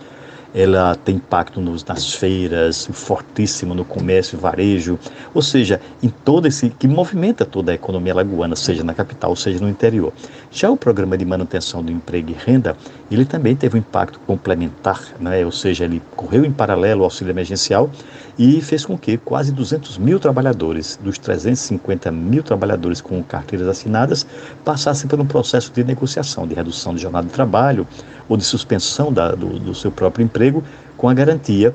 ela 0.56 0.94
tem 0.96 1.16
impacto 1.16 1.60
nos, 1.60 1.84
nas 1.84 2.14
feiras, 2.14 2.88
fortíssimo 2.90 3.74
no 3.74 3.84
comércio, 3.84 4.38
varejo, 4.38 4.98
ou 5.34 5.42
seja, 5.42 5.78
em 6.02 6.08
todo 6.08 6.48
esse 6.48 6.70
que 6.70 6.88
movimenta 6.88 7.44
toda 7.44 7.72
a 7.72 7.74
economia 7.74 8.14
lagoana, 8.14 8.56
seja 8.56 8.82
na 8.82 8.94
capital, 8.94 9.36
seja 9.36 9.60
no 9.60 9.68
interior. 9.68 10.14
Já 10.50 10.70
o 10.70 10.76
programa 10.76 11.18
de 11.18 11.26
manutenção 11.26 11.82
do 11.82 11.92
emprego 11.92 12.30
e 12.30 12.32
renda, 12.32 12.74
ele 13.10 13.26
também 13.26 13.54
teve 13.54 13.76
um 13.76 13.80
impacto 13.80 14.18
complementar, 14.20 15.02
né? 15.20 15.44
ou 15.44 15.52
seja, 15.52 15.84
ele 15.84 16.00
correu 16.16 16.42
em 16.42 16.50
paralelo 16.50 17.02
ao 17.02 17.04
auxílio 17.04 17.30
emergencial 17.30 17.90
e 18.38 18.62
fez 18.62 18.86
com 18.86 18.96
que 18.96 19.18
quase 19.18 19.52
200 19.52 19.98
mil 19.98 20.18
trabalhadores, 20.18 20.98
dos 21.02 21.18
350 21.18 22.10
mil 22.10 22.42
trabalhadores 22.42 23.02
com 23.02 23.22
carteiras 23.22 23.68
assinadas, 23.68 24.26
passassem 24.64 25.06
por 25.06 25.20
um 25.20 25.26
processo 25.26 25.70
de 25.70 25.84
negociação, 25.84 26.46
de 26.46 26.54
redução 26.54 26.94
de 26.94 27.02
jornada 27.02 27.26
de 27.26 27.32
trabalho 27.34 27.86
ou 28.28 28.36
de 28.36 28.44
suspensão 28.44 29.12
da, 29.12 29.32
do, 29.32 29.58
do 29.58 29.74
seu 29.74 29.90
próprio 29.90 30.24
emprego, 30.24 30.62
com 30.96 31.08
a 31.08 31.14
garantia 31.14 31.74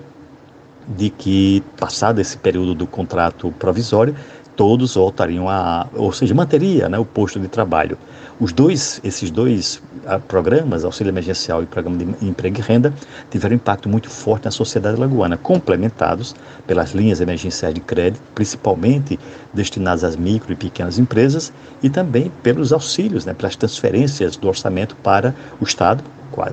de 0.88 1.10
que, 1.10 1.64
passado 1.80 2.20
esse 2.20 2.38
período 2.38 2.74
do 2.74 2.88
contrato 2.88 3.52
provisório, 3.58 4.16
todos 4.56 4.96
voltariam 4.96 5.50
a, 5.50 5.88
ou 5.94 6.12
seja, 6.12 6.34
manteria 6.36 6.90
né, 6.90 6.98
o 7.00 7.06
posto 7.06 7.40
de 7.40 7.48
trabalho. 7.48 7.98
Os 8.40 8.52
dois, 8.52 9.00
esses 9.04 9.30
dois 9.30 9.82
uh, 10.06 10.20
programas, 10.28 10.84
auxílio 10.84 11.12
emergencial 11.12 11.62
e 11.62 11.66
programa 11.66 11.98
de 11.98 12.26
emprego 12.26 12.58
e 12.60 12.62
renda, 12.62 12.94
tiveram 13.30 13.56
impacto 13.56 13.88
muito 13.88 14.10
forte 14.10 14.46
na 14.46 14.52
sociedade 14.52 15.00
lagoana, 15.00 15.38
complementados 15.38 16.36
pelas 16.66 16.92
linhas 16.92 17.22
emergenciais 17.22 17.74
de 17.74 17.82
crédito, 17.82 18.22
principalmente 18.34 19.20
destinadas 19.54 20.04
às 20.04 20.16
micro 20.16 20.52
e 20.52 20.56
pequenas 20.56 20.98
empresas, 20.98 21.54
e 21.84 21.90
também 21.90 22.32
pelos 22.42 22.74
auxílios, 22.74 23.26
né, 23.26 23.34
pelas 23.34 23.56
transferências 23.56 24.36
do 24.36 24.48
orçamento 24.48 24.96
para 24.98 25.36
o 25.60 25.64
Estado, 25.64 26.04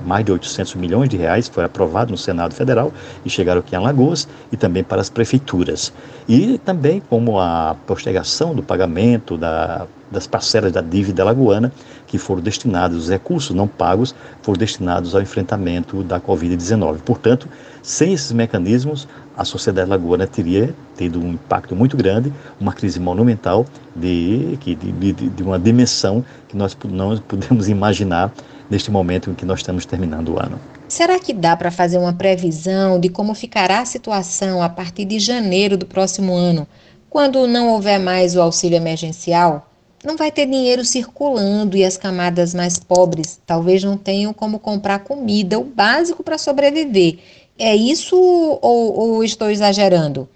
mais 0.05 0.25
de 0.25 0.31
800 0.31 0.75
milhões 0.75 1.09
de 1.09 1.17
reais, 1.17 1.47
foi 1.47 1.63
aprovado 1.63 2.11
no 2.11 2.17
Senado 2.17 2.53
Federal 2.53 2.91
e 3.25 3.29
chegaram 3.29 3.59
aqui 3.59 3.75
em 3.75 3.77
Alagoas 3.77 4.27
e 4.51 4.57
também 4.57 4.83
para 4.83 5.01
as 5.01 5.09
prefeituras. 5.09 5.93
E 6.27 6.57
também 6.59 7.01
como 7.09 7.39
a 7.39 7.75
postergação 7.87 8.53
do 8.53 8.61
pagamento 8.61 9.37
da, 9.37 9.87
das 10.11 10.27
parcelas 10.27 10.71
da 10.71 10.81
dívida 10.81 11.21
alagoana, 11.21 11.71
que 12.07 12.17
foram 12.17 12.41
destinados, 12.41 12.97
os 12.97 13.09
recursos 13.09 13.55
não 13.55 13.67
pagos, 13.67 14.15
foram 14.41 14.57
destinados 14.57 15.13
ao 15.13 15.21
enfrentamento 15.21 16.03
da 16.03 16.19
Covid-19. 16.19 16.99
Portanto, 16.99 17.47
sem 17.81 18.13
esses 18.13 18.31
mecanismos, 18.31 19.07
a 19.37 19.45
sociedade 19.45 19.89
lagoana 19.89 20.27
teria 20.27 20.75
tido 20.97 21.19
um 21.19 21.33
impacto 21.33 21.75
muito 21.75 21.95
grande, 21.95 22.33
uma 22.59 22.73
crise 22.73 22.99
monumental 22.99 23.65
de, 23.95 24.57
de, 24.57 24.75
de, 24.75 25.13
de 25.13 25.43
uma 25.43 25.57
dimensão 25.57 26.25
que 26.47 26.57
nós 26.57 26.75
não 26.83 27.17
podemos 27.19 27.69
imaginar 27.69 28.31
neste 28.69 28.91
momento 28.91 29.31
em 29.31 29.33
que 29.33 29.45
nós 29.45 29.59
estamos 29.59 29.85
terminando 29.85 30.29
o 30.29 30.39
ano. 30.39 30.59
Será 30.87 31.19
que 31.19 31.33
dá 31.33 31.55
para 31.55 31.71
fazer 31.71 31.97
uma 31.97 32.13
previsão 32.13 32.99
de 32.99 33.09
como 33.09 33.33
ficará 33.33 33.79
a 33.79 33.85
situação 33.85 34.61
a 34.61 34.69
partir 34.69 35.05
de 35.05 35.19
janeiro 35.19 35.77
do 35.77 35.85
próximo 35.85 36.33
ano, 36.35 36.67
quando 37.09 37.47
não 37.47 37.69
houver 37.69 37.99
mais 37.99 38.35
o 38.35 38.41
auxílio 38.41 38.77
emergencial? 38.77 39.65
Não 40.03 40.15
vai 40.15 40.31
ter 40.31 40.45
dinheiro 40.45 40.85
circulando 40.85 41.75
e 41.75 41.83
as 41.83 41.97
camadas 41.97 42.53
mais 42.53 42.79
pobres 42.79 43.39
talvez 43.45 43.83
não 43.83 43.97
tenham 43.97 44.33
como 44.33 44.59
comprar 44.59 44.99
comida, 44.99 45.59
o 45.59 45.63
básico 45.63 46.23
para 46.23 46.37
sobreviver. 46.37 47.17
É 47.57 47.75
isso 47.75 48.15
ou, 48.15 48.97
ou 48.97 49.23
estou 49.23 49.49
exagerando? 49.49 50.29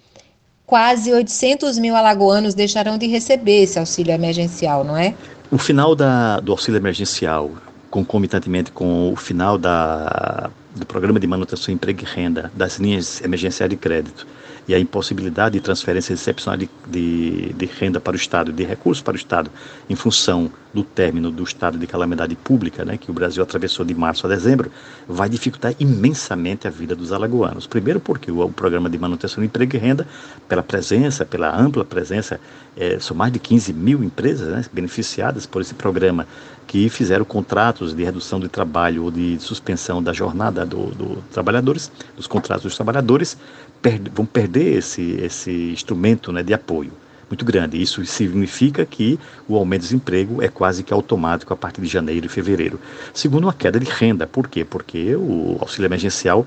Quase 0.65 1.13
800 1.13 1.77
mil 1.77 1.95
alagoanos 1.95 2.53
deixarão 2.53 2.97
de 2.97 3.07
receber 3.07 3.63
esse 3.63 3.79
auxílio 3.79 4.13
emergencial, 4.13 4.83
não 4.83 4.97
é? 4.97 5.13
O 5.49 5.57
final 5.57 5.95
da, 5.95 6.39
do 6.39 6.51
auxílio 6.51 6.77
emergencial 6.77 7.51
concomitantemente 7.93 8.71
com 8.71 9.13
o 9.13 9.15
final 9.15 9.55
da, 9.55 10.49
do 10.75 10.83
programa 10.83 11.19
de 11.19 11.27
manutenção, 11.27 11.71
emprego 11.71 12.01
e 12.01 12.05
renda, 12.05 12.51
das 12.55 12.79
linhas 12.79 13.21
emergenciais 13.21 13.69
de 13.69 13.77
crédito 13.77 14.25
e 14.67 14.73
a 14.73 14.79
impossibilidade 14.79 15.53
de 15.53 15.61
transferência 15.61 16.13
excepcional 16.13 16.57
de, 16.57 16.69
de, 16.87 17.53
de, 17.53 17.65
renda 17.65 17.99
para 17.99 18.13
o 18.13 18.15
Estado, 18.15 18.51
de 18.51 18.63
recursos 18.63 19.01
para 19.01 19.13
o 19.13 19.17
Estado, 19.17 19.51
em 19.89 19.95
função 19.95 20.51
do 20.73 20.83
término 20.83 21.29
do 21.29 21.43
estado 21.43 21.77
de 21.77 21.85
calamidade 21.85 22.35
pública, 22.35 22.83
né, 22.83 22.97
que 22.97 23.11
o 23.11 23.13
Brasil 23.13 23.43
atravessou 23.43 23.85
de 23.85 23.93
março 23.93 24.25
a 24.25 24.29
dezembro, 24.29 24.71
vai 25.07 25.29
dificultar 25.29 25.75
imensamente 25.79 26.67
a 26.67 26.71
vida 26.71 26.95
dos 26.95 27.11
alagoanos. 27.11 27.67
Primeiro 27.67 27.99
porque 27.99 28.31
o, 28.31 28.41
o 28.41 28.51
programa 28.51 28.89
de 28.89 28.97
manutenção 28.97 29.41
do 29.41 29.45
emprego 29.45 29.75
e 29.75 29.79
renda, 29.79 30.07
pela 30.47 30.63
presença, 30.63 31.25
pela 31.25 31.55
ampla 31.55 31.85
presença, 31.85 32.39
é, 32.75 32.97
são 32.99 33.15
mais 33.15 33.31
de 33.31 33.37
15 33.37 33.71
mil 33.71 34.03
empresas 34.03 34.47
né, 34.47 34.65
beneficiadas 34.73 35.45
por 35.45 35.61
esse 35.61 35.75
programa 35.75 36.25
que 36.65 36.89
fizeram 36.89 37.25
contratos 37.25 37.93
de 37.93 38.03
redução 38.03 38.39
de 38.39 38.47
trabalho 38.47 39.03
ou 39.03 39.11
de 39.11 39.37
suspensão 39.39 40.01
da 40.01 40.13
jornada 40.13 40.65
dos 40.65 40.95
do 40.95 41.23
trabalhadores, 41.31 41.91
dos 42.15 42.25
contratos 42.25 42.63
dos 42.63 42.75
trabalhadores, 42.75 43.37
per 43.83 43.99
vão 44.11 44.25
perder 44.25 44.77
esse, 44.77 45.19
esse 45.21 45.51
instrumento 45.51 46.31
né, 46.31 46.41
de 46.41 46.53
apoio 46.53 46.93
muito 47.29 47.45
grande. 47.45 47.81
Isso 47.81 48.05
significa 48.05 48.85
que 48.85 49.19
o 49.47 49.55
aumento 49.55 49.81
do 49.81 49.85
desemprego 49.85 50.41
é 50.41 50.47
quase 50.47 50.83
que 50.83 50.93
automático 50.93 51.53
a 51.53 51.57
partir 51.57 51.81
de 51.81 51.87
janeiro 51.87 52.25
e 52.25 52.29
fevereiro. 52.29 52.79
Segundo, 53.13 53.45
uma 53.45 53.53
queda 53.53 53.79
de 53.79 53.89
renda. 53.89 54.27
Por 54.27 54.47
quê? 54.47 54.63
Porque 54.63 55.15
o 55.15 55.57
auxílio 55.59 55.87
emergencial 55.87 56.45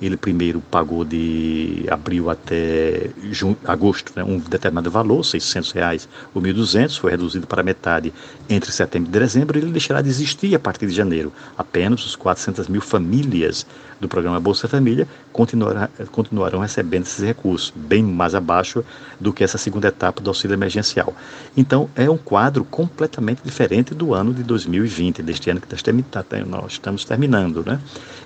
ele 0.00 0.16
primeiro 0.16 0.60
pagou 0.60 1.04
de 1.04 1.84
abril 1.90 2.30
até 2.30 3.10
agosto 3.64 4.12
né, 4.14 4.22
um 4.22 4.38
determinado 4.38 4.90
valor, 4.90 5.24
600 5.24 5.72
reais 5.72 6.08
ou 6.34 6.40
1.200, 6.40 6.98
foi 6.98 7.10
reduzido 7.10 7.46
para 7.46 7.62
metade 7.62 8.12
entre 8.48 8.70
setembro 8.70 9.10
e 9.10 9.18
dezembro, 9.18 9.58
e 9.58 9.62
ele 9.62 9.72
deixará 9.72 10.00
de 10.00 10.08
existir 10.08 10.54
a 10.54 10.58
partir 10.58 10.86
de 10.86 10.92
janeiro. 10.92 11.32
Apenas 11.56 12.04
os 12.04 12.16
400 12.16 12.68
mil 12.68 12.80
famílias 12.80 13.66
do 14.00 14.08
programa 14.08 14.38
Bolsa 14.38 14.68
Família 14.68 15.08
continuará, 15.32 15.88
continuarão 16.12 16.60
recebendo 16.60 17.02
esses 17.02 17.24
recursos, 17.24 17.72
bem 17.74 18.02
mais 18.02 18.34
abaixo 18.34 18.84
do 19.18 19.32
que 19.32 19.42
essa 19.42 19.58
segunda 19.58 19.88
etapa 19.88 20.22
do 20.22 20.30
auxílio 20.30 20.54
emergencial. 20.54 21.14
Então, 21.56 21.90
é 21.96 22.08
um 22.08 22.16
quadro 22.16 22.64
completamente 22.64 23.42
diferente 23.42 23.94
do 23.94 24.14
ano 24.14 24.32
de 24.32 24.42
2020, 24.42 25.22
deste 25.22 25.50
ano 25.50 25.60
que 25.60 25.68
nós 26.46 26.72
estamos 26.72 27.04
terminando. 27.04 27.64
Né? 27.66 27.80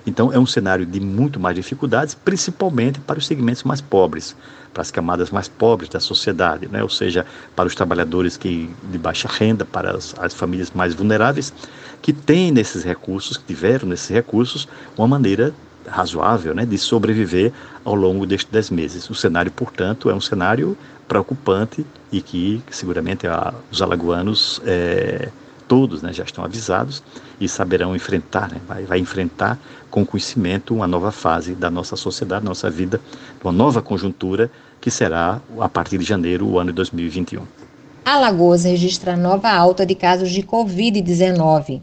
Então, 0.05 0.31
é 0.31 0.37
um 0.37 0.45
cenário 0.45 0.85
de 0.85 0.99
muito 0.99 1.39
mais 1.39 1.55
dificuldades, 1.63 2.13
principalmente 2.13 2.99
para 2.99 3.17
os 3.17 3.25
segmentos 3.25 3.63
mais 3.63 3.81
pobres, 3.81 4.35
para 4.73 4.81
as 4.81 4.91
camadas 4.91 5.31
mais 5.31 5.47
pobres 5.47 5.89
da 5.89 5.99
sociedade, 5.99 6.67
né? 6.67 6.83
ou 6.83 6.89
seja, 6.89 7.25
para 7.55 7.67
os 7.67 7.75
trabalhadores 7.75 8.37
que, 8.37 8.69
de 8.91 8.97
baixa 8.97 9.27
renda, 9.27 9.63
para 9.65 9.95
as, 9.95 10.15
as 10.19 10.33
famílias 10.33 10.71
mais 10.71 10.93
vulneráveis, 10.93 11.53
que 12.01 12.11
têm 12.11 12.51
nesses 12.51 12.83
recursos, 12.83 13.37
que 13.37 13.45
tiveram 13.45 13.87
nesses 13.87 14.09
recursos, 14.09 14.67
uma 14.97 15.07
maneira 15.07 15.53
razoável 15.87 16.53
né, 16.53 16.65
de 16.65 16.77
sobreviver 16.77 17.51
ao 17.83 17.95
longo 17.95 18.25
destes 18.25 18.51
dez 18.51 18.69
meses. 18.69 19.09
O 19.09 19.15
cenário, 19.15 19.51
portanto, 19.51 20.09
é 20.09 20.13
um 20.13 20.21
cenário 20.21 20.77
preocupante 21.07 21.85
e 22.11 22.21
que 22.21 22.61
seguramente 22.71 23.27
a, 23.27 23.53
os 23.71 23.81
alagoanos 23.81 24.61
é, 24.65 25.29
todos 25.73 26.03
né, 26.03 26.13
já 26.13 26.23
estão 26.23 26.45
avisados 26.45 27.01
e 27.41 27.49
saberão 27.49 27.95
enfrentar, 27.95 28.47
né, 28.47 28.61
vai, 28.67 28.83
vai, 28.83 28.99
enfrentar 28.99 29.57
com 29.89 30.05
conhecimento 30.05 30.71
uma 30.71 30.85
nova 30.85 31.11
fase 31.11 31.55
da 31.55 31.67
nossa 31.67 31.95
sociedade, 31.95 32.45
nossa 32.45 32.69
vida, 32.69 33.01
uma 33.43 33.51
nova 33.51 33.81
conjuntura 33.81 34.51
que 34.79 34.91
será 34.91 35.41
a 35.59 35.67
partir 35.67 35.97
de 35.97 36.05
janeiro, 36.05 36.47
o 36.47 36.59
ano 36.59 36.69
de 36.69 36.75
2021. 36.75 37.41
Alagoas 38.05 38.65
registra 38.65 39.17
nova 39.17 39.49
alta 39.49 39.83
de 39.83 39.95
casos 39.95 40.29
de 40.29 40.43
Covid-19 40.43 41.81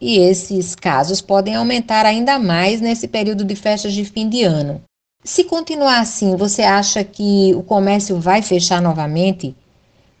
e 0.00 0.18
esses 0.18 0.76
casos 0.76 1.20
podem 1.20 1.56
aumentar 1.56 2.06
ainda 2.06 2.38
mais 2.38 2.80
nesse 2.80 3.08
período 3.08 3.44
de 3.44 3.56
festas 3.56 3.92
de 3.92 4.04
fim 4.04 4.28
de 4.28 4.44
ano. 4.44 4.80
Se 5.24 5.42
continuar 5.42 5.98
assim, 5.98 6.36
você 6.36 6.62
acha 6.62 7.02
que 7.02 7.52
o 7.56 7.64
comércio 7.64 8.20
vai 8.20 8.40
fechar 8.40 8.80
novamente? 8.80 9.56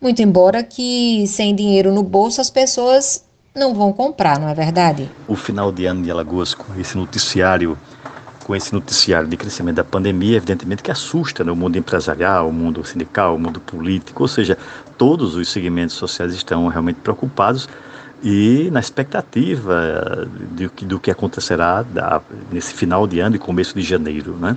Muito 0.02 0.20
embora 0.20 0.64
que 0.64 1.24
sem 1.28 1.54
dinheiro 1.54 1.92
no 1.92 2.02
bolso 2.02 2.40
as 2.40 2.50
pessoas 2.50 3.24
não 3.54 3.72
vão 3.72 3.92
comprar, 3.92 4.36
não 4.40 4.48
é 4.48 4.54
verdade? 4.54 5.08
O 5.28 5.36
final 5.36 5.70
de 5.70 5.86
ano 5.86 6.02
de 6.02 6.10
Alagoas, 6.10 6.54
com 6.54 6.78
esse 6.78 6.96
noticiário 6.98 7.78
com 8.44 8.56
esse 8.56 8.72
noticiário 8.72 9.28
de 9.28 9.36
crescimento 9.36 9.76
da 9.76 9.84
pandemia, 9.84 10.36
evidentemente 10.36 10.82
que 10.82 10.90
assusta 10.90 11.44
né, 11.44 11.52
o 11.52 11.54
mundo 11.54 11.78
empresarial, 11.78 12.48
o 12.48 12.52
mundo 12.52 12.84
sindical, 12.84 13.36
o 13.36 13.38
mundo 13.38 13.60
político, 13.60 14.24
ou 14.24 14.28
seja, 14.28 14.58
todos 14.98 15.36
os 15.36 15.48
segmentos 15.48 15.94
sociais 15.94 16.34
estão 16.34 16.66
realmente 16.66 16.96
preocupados 16.96 17.68
e 18.20 18.68
na 18.72 18.80
expectativa 18.80 20.28
de, 20.56 20.68
do 20.84 20.98
que 20.98 21.10
acontecerá 21.10 21.82
da, 21.82 22.20
nesse 22.50 22.74
final 22.74 23.06
de 23.06 23.20
ano 23.20 23.36
e 23.36 23.38
começo 23.38 23.74
de 23.74 23.82
janeiro, 23.82 24.36
né? 24.36 24.56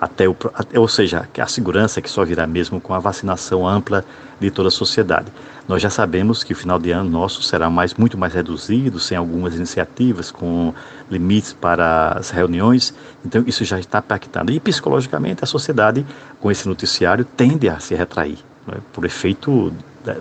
Até 0.00 0.28
o, 0.28 0.36
ou 0.74 0.88
seja, 0.88 1.28
a 1.38 1.46
segurança 1.46 2.02
que 2.02 2.10
só 2.10 2.24
virá 2.24 2.46
mesmo 2.46 2.80
com 2.80 2.92
a 2.92 2.98
vacinação 2.98 3.66
ampla 3.66 4.04
de 4.38 4.50
toda 4.50 4.68
a 4.68 4.70
sociedade. 4.70 5.32
Nós 5.66 5.82
já 5.82 5.90
sabemos 5.90 6.44
que 6.44 6.52
o 6.52 6.56
final 6.56 6.78
de 6.78 6.90
ano 6.90 7.10
nosso 7.10 7.42
será 7.42 7.68
mais, 7.68 7.94
muito 7.94 8.16
mais 8.16 8.34
reduzido, 8.34 9.00
sem 9.00 9.16
algumas 9.16 9.54
iniciativas, 9.54 10.30
com 10.30 10.72
limites 11.10 11.52
para 11.52 12.12
as 12.12 12.30
reuniões, 12.30 12.94
então 13.24 13.42
isso 13.46 13.64
já 13.64 13.78
está 13.78 13.98
impactando. 13.98 14.52
E 14.52 14.60
psicologicamente 14.60 15.42
a 15.42 15.46
sociedade, 15.46 16.06
com 16.40 16.50
esse 16.50 16.68
noticiário, 16.68 17.24
tende 17.24 17.68
a 17.68 17.80
se 17.80 17.94
retrair, 17.94 18.38
né? 18.66 18.76
por 18.92 19.04
efeito 19.04 19.72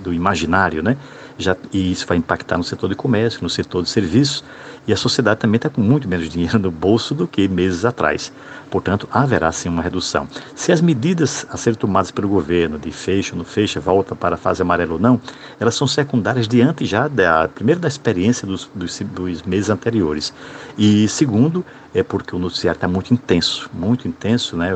do 0.02 0.12
imaginário, 0.12 0.82
né? 0.82 0.98
Já, 1.38 1.56
e 1.72 1.92
isso 1.92 2.08
vai 2.08 2.18
impactar 2.18 2.58
no 2.58 2.64
setor 2.64 2.90
de 2.90 2.96
comércio, 2.96 3.44
no 3.44 3.50
setor 3.50 3.84
de 3.84 3.90
serviços, 3.90 4.44
e 4.88 4.94
a 4.94 4.98
sociedade 4.98 5.40
também 5.40 5.58
está 5.58 5.70
com 5.70 5.82
muito 5.82 6.08
menos 6.08 6.30
dinheiro 6.30 6.60
no 6.60 6.72
bolso 6.72 7.14
do 7.14 7.28
que 7.28 7.48
meses 7.48 7.86
atrás. 7.86 8.32
Portanto, 8.70 9.08
haverá 9.12 9.52
sim 9.52 9.70
uma 9.70 9.82
redução. 9.82 10.28
Se 10.56 10.72
as 10.72 10.82
medidas 10.82 11.46
a 11.50 11.58
serem 11.58 11.78
tomadas 11.78 12.12
pelo 12.12 12.28
governo, 12.28 12.78
de 12.78 12.92
fecha 12.92 13.34
ou 13.34 13.38
não 13.38 13.82
volta 13.82 14.16
para 14.16 14.36
a 14.36 14.38
fase 14.38 14.62
amarela 14.62 14.94
ou 14.94 15.00
não, 15.00 15.20
elas 15.60 15.76
são 15.76 15.88
secundárias 15.88 16.48
diante 16.48 16.86
já 16.86 17.08
da, 17.08 17.48
primeiro, 17.48 17.80
da 17.80 17.88
experiência 17.88 18.48
dos, 18.48 18.70
dos, 18.74 19.00
dos 19.00 19.44
meses 19.44 19.70
anteriores. 19.70 20.34
E 20.78 21.08
segundo, 21.08 21.66
é 21.94 22.04
porque 22.04 22.36
o 22.36 22.40
noticiário 22.40 22.78
está 22.78 22.88
muito 22.88 23.14
intenso, 23.14 23.70
muito 23.74 24.08
intenso, 24.08 24.58
né? 24.58 24.72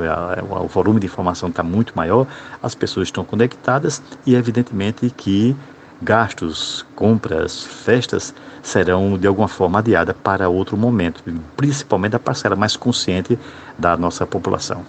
o 0.49 0.67
volume 0.67 0.99
de 0.99 1.05
informação 1.05 1.49
está 1.49 1.61
muito 1.61 1.93
maior, 1.95 2.25
as 2.63 2.73
pessoas 2.73 3.09
estão 3.09 3.25
conectadas 3.25 4.01
e, 4.25 4.35
evidentemente, 4.35 5.09
que 5.09 5.55
gastos, 6.01 6.85
compras, 6.95 7.63
festas 7.63 8.33
serão 8.61 9.17
de 9.17 9.27
alguma 9.27 9.47
forma 9.47 9.79
adiadas 9.79 10.15
para 10.23 10.49
outro 10.49 10.77
momento, 10.77 11.23
principalmente 11.55 12.15
a 12.15 12.19
parcela 12.19 12.55
mais 12.55 12.75
consciente 12.75 13.37
da 13.77 13.97
nossa 13.97 14.25
população. 14.25 14.85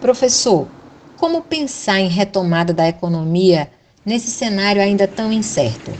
Professor, 0.00 0.66
como 1.16 1.42
pensar 1.42 2.00
em 2.00 2.08
retomada 2.08 2.72
da 2.72 2.88
economia 2.88 3.68
nesse 4.04 4.30
cenário 4.30 4.80
ainda 4.80 5.06
tão 5.06 5.32
incerto? 5.32 5.92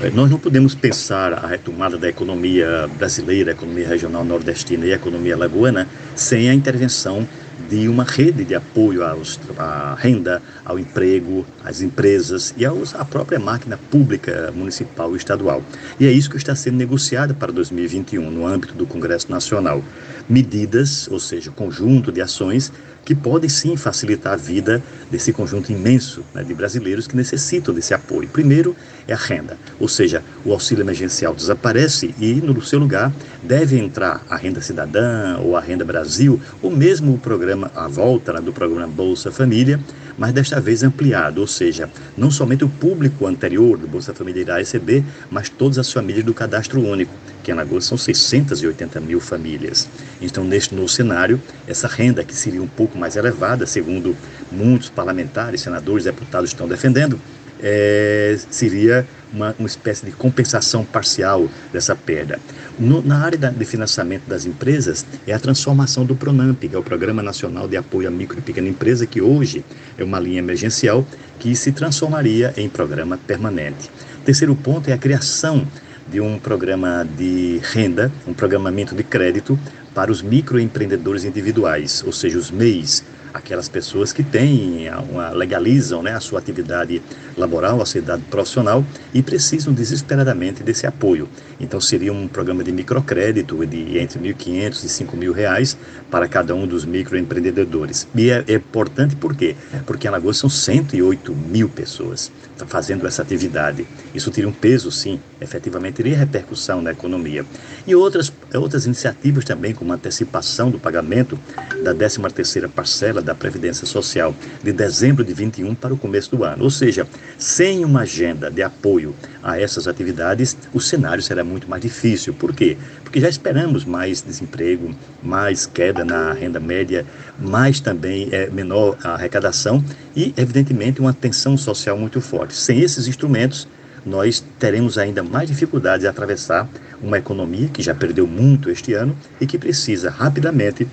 É, 0.00 0.10
nós 0.10 0.30
não 0.30 0.38
podemos 0.38 0.74
pensar 0.74 1.32
a 1.32 1.46
retomada 1.46 1.96
da 1.96 2.06
economia 2.06 2.86
brasileira, 2.98 3.52
a 3.52 3.54
economia 3.54 3.88
regional 3.88 4.24
nordestina 4.24 4.84
e 4.84 4.92
a 4.92 4.96
economia 4.96 5.36
lagoana 5.36 5.88
sem 6.14 6.50
a 6.50 6.54
intervenção 6.54 7.26
de 7.68 7.88
uma 7.88 8.04
rede 8.04 8.44
de 8.44 8.54
apoio 8.54 9.04
aos, 9.04 9.40
à 9.58 9.94
renda, 9.98 10.42
ao 10.64 10.78
emprego, 10.78 11.46
às 11.64 11.80
empresas 11.80 12.54
e 12.56 12.64
aos, 12.64 12.94
à 12.94 13.04
própria 13.04 13.38
máquina 13.38 13.78
pública 13.90 14.52
municipal 14.54 15.14
e 15.14 15.16
estadual. 15.16 15.62
E 15.98 16.06
é 16.06 16.12
isso 16.12 16.30
que 16.30 16.36
está 16.36 16.54
sendo 16.54 16.76
negociado 16.76 17.34
para 17.34 17.52
2021 17.52 18.30
no 18.30 18.46
âmbito 18.46 18.74
do 18.74 18.86
Congresso 18.86 19.30
Nacional. 19.30 19.82
Medidas, 20.28 21.08
ou 21.08 21.20
seja, 21.20 21.50
conjunto 21.50 22.10
de 22.10 22.20
ações 22.20 22.72
que 23.06 23.14
podem 23.14 23.48
sim 23.48 23.76
facilitar 23.76 24.32
a 24.32 24.36
vida 24.36 24.82
desse 25.08 25.32
conjunto 25.32 25.70
imenso 25.70 26.24
né, 26.34 26.42
de 26.42 26.52
brasileiros 26.52 27.06
que 27.06 27.16
necessitam 27.16 27.72
desse 27.72 27.94
apoio. 27.94 28.28
Primeiro 28.28 28.74
é 29.06 29.12
a 29.12 29.16
renda, 29.16 29.56
ou 29.78 29.86
seja, 29.86 30.24
o 30.44 30.52
auxílio 30.52 30.82
emergencial 30.82 31.32
desaparece 31.32 32.12
e 32.18 32.34
no 32.34 32.60
seu 32.60 32.80
lugar 32.80 33.12
deve 33.44 33.78
entrar 33.78 34.26
a 34.28 34.34
renda 34.34 34.60
cidadã 34.60 35.38
ou 35.38 35.56
a 35.56 35.60
renda 35.60 35.84
Brasil, 35.84 36.40
ou 36.60 36.68
mesmo 36.68 37.14
o 37.14 37.18
programa, 37.18 37.45
a 37.74 37.88
volta 37.88 38.32
né, 38.32 38.40
do 38.40 38.52
programa 38.52 38.86
Bolsa 38.86 39.30
Família, 39.30 39.80
mas 40.18 40.32
desta 40.32 40.60
vez 40.60 40.82
ampliado, 40.82 41.40
ou 41.40 41.46
seja, 41.46 41.90
não 42.16 42.30
somente 42.30 42.64
o 42.64 42.68
público 42.68 43.26
anterior 43.26 43.76
do 43.76 43.86
Bolsa 43.86 44.14
Família 44.14 44.40
irá 44.40 44.58
receber, 44.58 45.04
mas 45.30 45.48
todas 45.48 45.78
as 45.78 45.92
famílias 45.92 46.24
do 46.24 46.32
cadastro 46.32 46.80
único, 46.80 47.12
que 47.42 47.50
em 47.50 47.54
Alagoas 47.54 47.84
são 47.84 47.98
680 47.98 49.00
mil 49.00 49.20
famílias. 49.20 49.88
Então, 50.20 50.42
neste 50.42 50.74
novo 50.74 50.88
cenário, 50.88 51.40
essa 51.66 51.86
renda 51.86 52.24
que 52.24 52.34
seria 52.34 52.62
um 52.62 52.66
pouco 52.66 52.98
mais 52.98 53.16
elevada, 53.16 53.66
segundo 53.66 54.16
muitos 54.50 54.88
parlamentares, 54.88 55.60
senadores, 55.60 56.04
deputados 56.04 56.50
estão 56.50 56.66
defendendo, 56.66 57.20
é, 57.62 58.38
seria 58.50 59.06
uma, 59.36 59.54
uma 59.58 59.68
espécie 59.68 60.06
de 60.06 60.12
compensação 60.12 60.84
parcial 60.84 61.48
dessa 61.72 61.94
perda. 61.94 62.40
No, 62.78 63.02
na 63.02 63.18
área 63.18 63.38
da, 63.38 63.50
de 63.50 63.64
financiamento 63.64 64.26
das 64.26 64.46
empresas, 64.46 65.04
é 65.26 65.32
a 65.32 65.38
transformação 65.38 66.04
do 66.04 66.16
PRONAMP, 66.16 66.68
que 66.68 66.74
é 66.74 66.78
o 66.78 66.82
Programa 66.82 67.22
Nacional 67.22 67.68
de 67.68 67.76
Apoio 67.76 68.08
à 68.08 68.10
Micro 68.10 68.38
e 68.38 68.42
Pequena 68.42 68.68
Empresa, 68.68 69.06
que 69.06 69.20
hoje 69.20 69.64
é 69.98 70.02
uma 70.02 70.18
linha 70.18 70.38
emergencial 70.38 71.06
que 71.38 71.54
se 71.54 71.70
transformaria 71.70 72.54
em 72.56 72.68
programa 72.68 73.18
permanente. 73.18 73.90
Terceiro 74.24 74.56
ponto 74.56 74.88
é 74.88 74.94
a 74.94 74.98
criação 74.98 75.66
de 76.08 76.20
um 76.20 76.38
programa 76.38 77.06
de 77.16 77.60
renda, 77.62 78.10
um 78.26 78.32
programamento 78.32 78.94
de 78.94 79.02
crédito 79.02 79.58
para 79.94 80.10
os 80.10 80.22
microempreendedores 80.22 81.24
individuais, 81.24 82.02
ou 82.06 82.12
seja, 82.12 82.38
os 82.38 82.50
MEIs, 82.50 83.04
aquelas 83.32 83.68
pessoas 83.68 84.12
que 84.12 84.22
têm, 84.22 84.88
uma, 85.10 85.30
legalizam 85.30 86.02
né, 86.02 86.12
a 86.14 86.20
sua 86.20 86.38
atividade 86.38 87.02
laboral, 87.36 87.80
a 87.80 87.86
sua 87.86 88.00
atividade 88.00 88.22
profissional 88.30 88.84
e 89.12 89.22
precisam 89.22 89.72
desesperadamente 89.72 90.62
desse 90.62 90.86
apoio. 90.86 91.28
Então 91.60 91.80
seria 91.80 92.12
um 92.12 92.28
programa 92.28 92.62
de 92.62 92.72
microcrédito 92.72 93.64
de 93.66 93.98
entre 93.98 94.18
1.500 94.18 94.84
e 94.84 94.88
5.000 94.88 95.32
reais 95.32 95.76
para 96.10 96.28
cada 96.28 96.54
um 96.54 96.66
dos 96.66 96.84
microempreendedores. 96.84 98.06
E 98.14 98.30
é, 98.30 98.44
é 98.46 98.54
importante 98.54 99.16
por 99.16 99.34
quê? 99.34 99.56
Porque 99.86 100.06
em 100.06 100.08
Alagoas 100.08 100.36
são 100.36 100.50
108 100.50 101.34
mil 101.34 101.68
pessoas 101.68 102.30
fazendo 102.66 103.06
essa 103.06 103.22
atividade. 103.22 103.86
Isso 104.14 104.30
teria 104.30 104.48
um 104.48 104.52
peso, 104.52 104.90
sim, 104.90 105.20
efetivamente 105.40 105.96
teria 105.96 106.16
repercussão 106.16 106.80
na 106.80 106.92
economia. 106.92 107.44
E 107.86 107.94
outras, 107.94 108.32
outras 108.54 108.86
iniciativas 108.86 109.44
também, 109.44 109.74
como 109.74 109.92
antecipação 109.92 110.70
do 110.70 110.78
pagamento 110.78 111.38
da 111.82 111.94
13ª 111.94 112.68
parcela 112.68 113.20
da 113.26 113.34
Previdência 113.34 113.86
Social 113.86 114.34
de 114.62 114.72
dezembro 114.72 115.24
de 115.24 115.34
21 115.34 115.74
para 115.74 115.92
o 115.92 115.98
começo 115.98 116.34
do 116.34 116.44
ano. 116.44 116.64
Ou 116.64 116.70
seja, 116.70 117.06
sem 117.36 117.84
uma 117.84 118.02
agenda 118.02 118.50
de 118.50 118.62
apoio 118.62 119.14
a 119.42 119.60
essas 119.60 119.86
atividades, 119.86 120.56
o 120.72 120.80
cenário 120.80 121.22
será 121.22 121.44
muito 121.44 121.68
mais 121.68 121.82
difícil. 121.82 122.32
Por 122.32 122.54
quê? 122.54 122.78
Porque 123.02 123.20
já 123.20 123.28
esperamos 123.28 123.84
mais 123.84 124.22
desemprego, 124.22 124.94
mais 125.22 125.66
queda 125.66 126.04
na 126.04 126.32
renda 126.32 126.60
média, 126.60 127.04
mais 127.38 127.80
também 127.80 128.28
é, 128.32 128.48
menor 128.48 128.96
arrecadação 129.02 129.84
e, 130.14 130.32
evidentemente, 130.36 131.00
uma 131.00 131.12
tensão 131.12 131.56
social 131.56 131.98
muito 131.98 132.20
forte. 132.20 132.54
Sem 132.54 132.80
esses 132.80 133.06
instrumentos, 133.06 133.68
nós 134.04 134.42
teremos 134.58 134.96
ainda 134.96 135.22
mais 135.22 135.48
dificuldades 135.48 136.02
de 136.02 136.06
atravessar 136.06 136.68
uma 137.02 137.18
economia 137.18 137.68
que 137.68 137.82
já 137.82 137.94
perdeu 137.94 138.26
muito 138.26 138.70
este 138.70 138.94
ano 138.94 139.16
e 139.40 139.46
que 139.46 139.58
precisa 139.58 140.10
rapidamente 140.10 140.86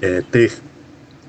é, 0.00 0.22
ter 0.30 0.52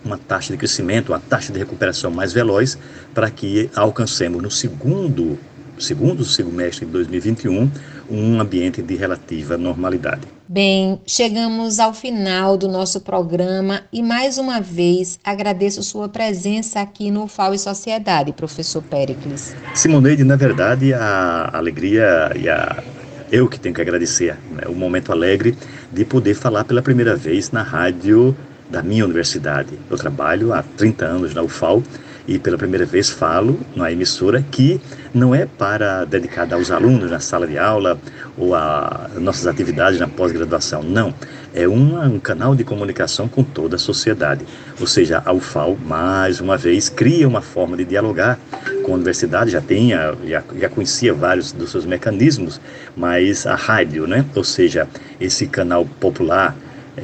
uma 0.04 0.18
taxa 0.18 0.52
de 0.52 0.58
crescimento, 0.58 1.10
uma 1.10 1.20
taxa 1.20 1.52
de 1.52 1.60
recuperação 1.60 2.12
mais 2.12 2.34
veloz 2.34 2.78
para 3.14 3.30
que 3.30 3.70
alcancemos 3.76 4.42
no 4.42 4.52
segundo 4.52 5.38
segundo 5.78 6.24
semestre 6.24 6.86
de 6.86 6.92
2021 6.92 7.70
um 8.10 8.40
ambiente 8.40 8.82
de 8.82 8.96
relativa 8.96 9.58
normalidade. 9.58 10.22
Bem, 10.48 11.00
chegamos 11.06 11.80
ao 11.80 11.94
final 11.94 12.58
do 12.58 12.68
nosso 12.68 13.02
programa 13.02 13.82
e 13.92 14.04
mais 14.04 14.38
uma 14.38 14.60
vez 14.60 15.20
agradeço 15.24 15.82
sua 15.82 16.08
presença 16.08 16.80
aqui 16.80 17.10
no 17.10 17.28
FAO 17.28 17.54
e 17.54 17.60
Sociedade, 17.60 18.32
professor 18.34 18.84
Pericles. 18.84 19.56
Simoneide, 19.74 20.24
na 20.24 20.36
verdade, 20.36 20.94
a 20.94 21.50
alegria 21.54 22.32
e 22.36 22.48
a 22.48 22.84
eu 23.32 23.48
que 23.48 23.60
tenho 23.60 23.74
que 23.74 23.82
agradecer 23.82 24.38
né, 24.52 24.64
o 24.68 24.76
momento 24.76 25.12
alegre 25.12 25.58
de 25.92 26.06
poder 26.06 26.36
falar 26.36 26.66
pela 26.66 26.84
primeira 26.84 27.16
vez 27.16 27.50
na 27.52 27.64
rádio 27.64 28.36
da 28.70 28.82
minha 28.82 29.06
universidade. 29.06 29.78
Eu 29.90 29.98
trabalho 29.98 30.54
há 30.54 30.64
30 30.64 31.06
anos 31.06 31.34
na 31.34 31.42
UFAL 31.42 31.84
e 32.28 32.40
pela 32.40 32.58
primeira 32.58 32.86
vez 32.86 33.10
falo 33.10 33.60
na 33.76 33.92
emissora 33.92 34.42
que 34.42 34.80
não 35.14 35.36
é 35.36 35.46
para 35.46 36.06
dedicada 36.06 36.56
aos 36.56 36.72
alunos 36.72 37.12
na 37.12 37.20
sala 37.20 37.46
de 37.46 37.58
aula 37.58 38.00
ou 38.38 38.56
a 38.56 39.10
nossas 39.20 39.46
atividades 39.46 40.00
na 40.00 40.08
pós-graduação, 40.08 40.82
não. 40.82 41.14
É 41.54 41.68
uma, 41.68 42.06
um 42.06 42.20
canal 42.20 42.56
de 42.56 42.64
comunicação 42.64 43.28
com 43.28 43.44
toda 43.44 43.76
a 43.76 43.80
sociedade. 43.80 44.44
Ou 44.80 44.88
seja, 44.88 45.22
a 45.24 45.32
UFAL, 45.32 45.78
mais 45.86 46.40
uma 46.40 46.58
vez, 46.58 46.90
cria 46.90 47.28
uma 47.28 47.42
forma 47.42 47.78
de 47.78 47.86
dialogar 47.86 48.40
com 48.84 48.94
a 48.94 48.96
universidade, 48.96 49.52
já 49.52 49.62
tinha, 49.62 50.16
já, 50.26 50.44
já 50.60 50.70
conhecia 50.70 51.14
vários 51.14 51.52
dos 51.52 51.70
seus 51.70 51.86
mecanismos, 51.86 52.60
mas 52.98 53.46
a 53.46 53.56
rádio, 53.56 54.08
né? 54.08 54.26
ou 54.36 54.44
seja, 54.44 54.88
esse 55.22 55.46
canal 55.46 55.86
popular 56.00 56.56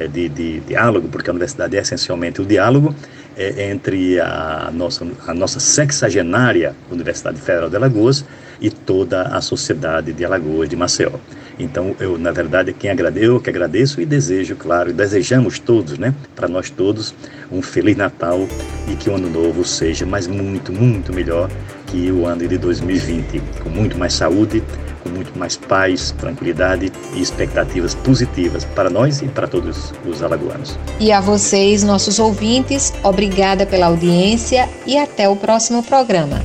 de, 0.08 0.28
de, 0.28 0.60
diálogo, 0.60 1.08
porque 1.08 1.30
a 1.30 1.32
universidade 1.32 1.76
é 1.76 1.80
essencialmente 1.80 2.40
o 2.40 2.46
diálogo 2.46 2.94
é, 3.36 3.70
entre 3.70 4.20
a 4.20 4.70
nossa, 4.72 5.06
a 5.26 5.34
nossa 5.34 5.60
sexagenária 5.60 6.74
Universidade 6.90 7.40
Federal 7.40 7.68
de 7.68 7.76
Alagoas 7.76 8.24
e 8.60 8.70
toda 8.70 9.22
a 9.22 9.40
sociedade 9.40 10.12
de 10.12 10.24
Alagoas, 10.24 10.68
de 10.68 10.76
Maceió. 10.76 11.12
Então, 11.58 11.94
eu, 12.00 12.18
na 12.18 12.30
verdade, 12.30 12.72
quem 12.72 12.90
agradeço, 12.90 13.26
eu 13.26 13.40
que 13.40 13.50
agradeço 13.50 14.00
e 14.00 14.06
desejo, 14.06 14.56
claro, 14.56 14.90
e 14.90 14.92
desejamos 14.92 15.58
todos, 15.58 15.98
né, 15.98 16.14
para 16.34 16.48
nós 16.48 16.70
todos, 16.70 17.14
um 17.52 17.60
Feliz 17.60 17.96
Natal 17.96 18.48
e 18.88 18.96
que 18.96 19.10
o 19.10 19.14
ano 19.14 19.28
novo 19.28 19.64
seja 19.64 20.06
mais 20.06 20.26
muito, 20.26 20.72
muito 20.72 21.12
melhor 21.12 21.50
que 21.86 22.10
o 22.10 22.24
ano 22.24 22.46
de 22.46 22.56
2020, 22.56 23.42
com 23.62 23.68
muito 23.68 23.98
mais 23.98 24.14
saúde, 24.14 24.62
com 25.02 25.10
muito 25.10 25.36
mais 25.38 25.56
paz, 25.56 26.12
tranquilidade 26.18 26.92
e 27.14 27.20
expectativas 27.20 27.94
positivas 27.94 28.64
para 28.64 28.88
nós 28.88 29.20
e 29.20 29.26
para 29.26 29.46
todos 29.46 29.92
os 30.06 30.22
alagoanos. 30.22 30.78
E 30.98 31.12
a 31.12 31.20
vocês, 31.20 31.82
nossos 31.82 32.18
ouvintes, 32.18 32.92
obrigada 33.02 33.66
pela 33.66 33.86
audiência 33.86 34.68
e 34.86 34.96
até 34.96 35.28
o 35.28 35.36
próximo 35.36 35.82
programa. 35.82 36.40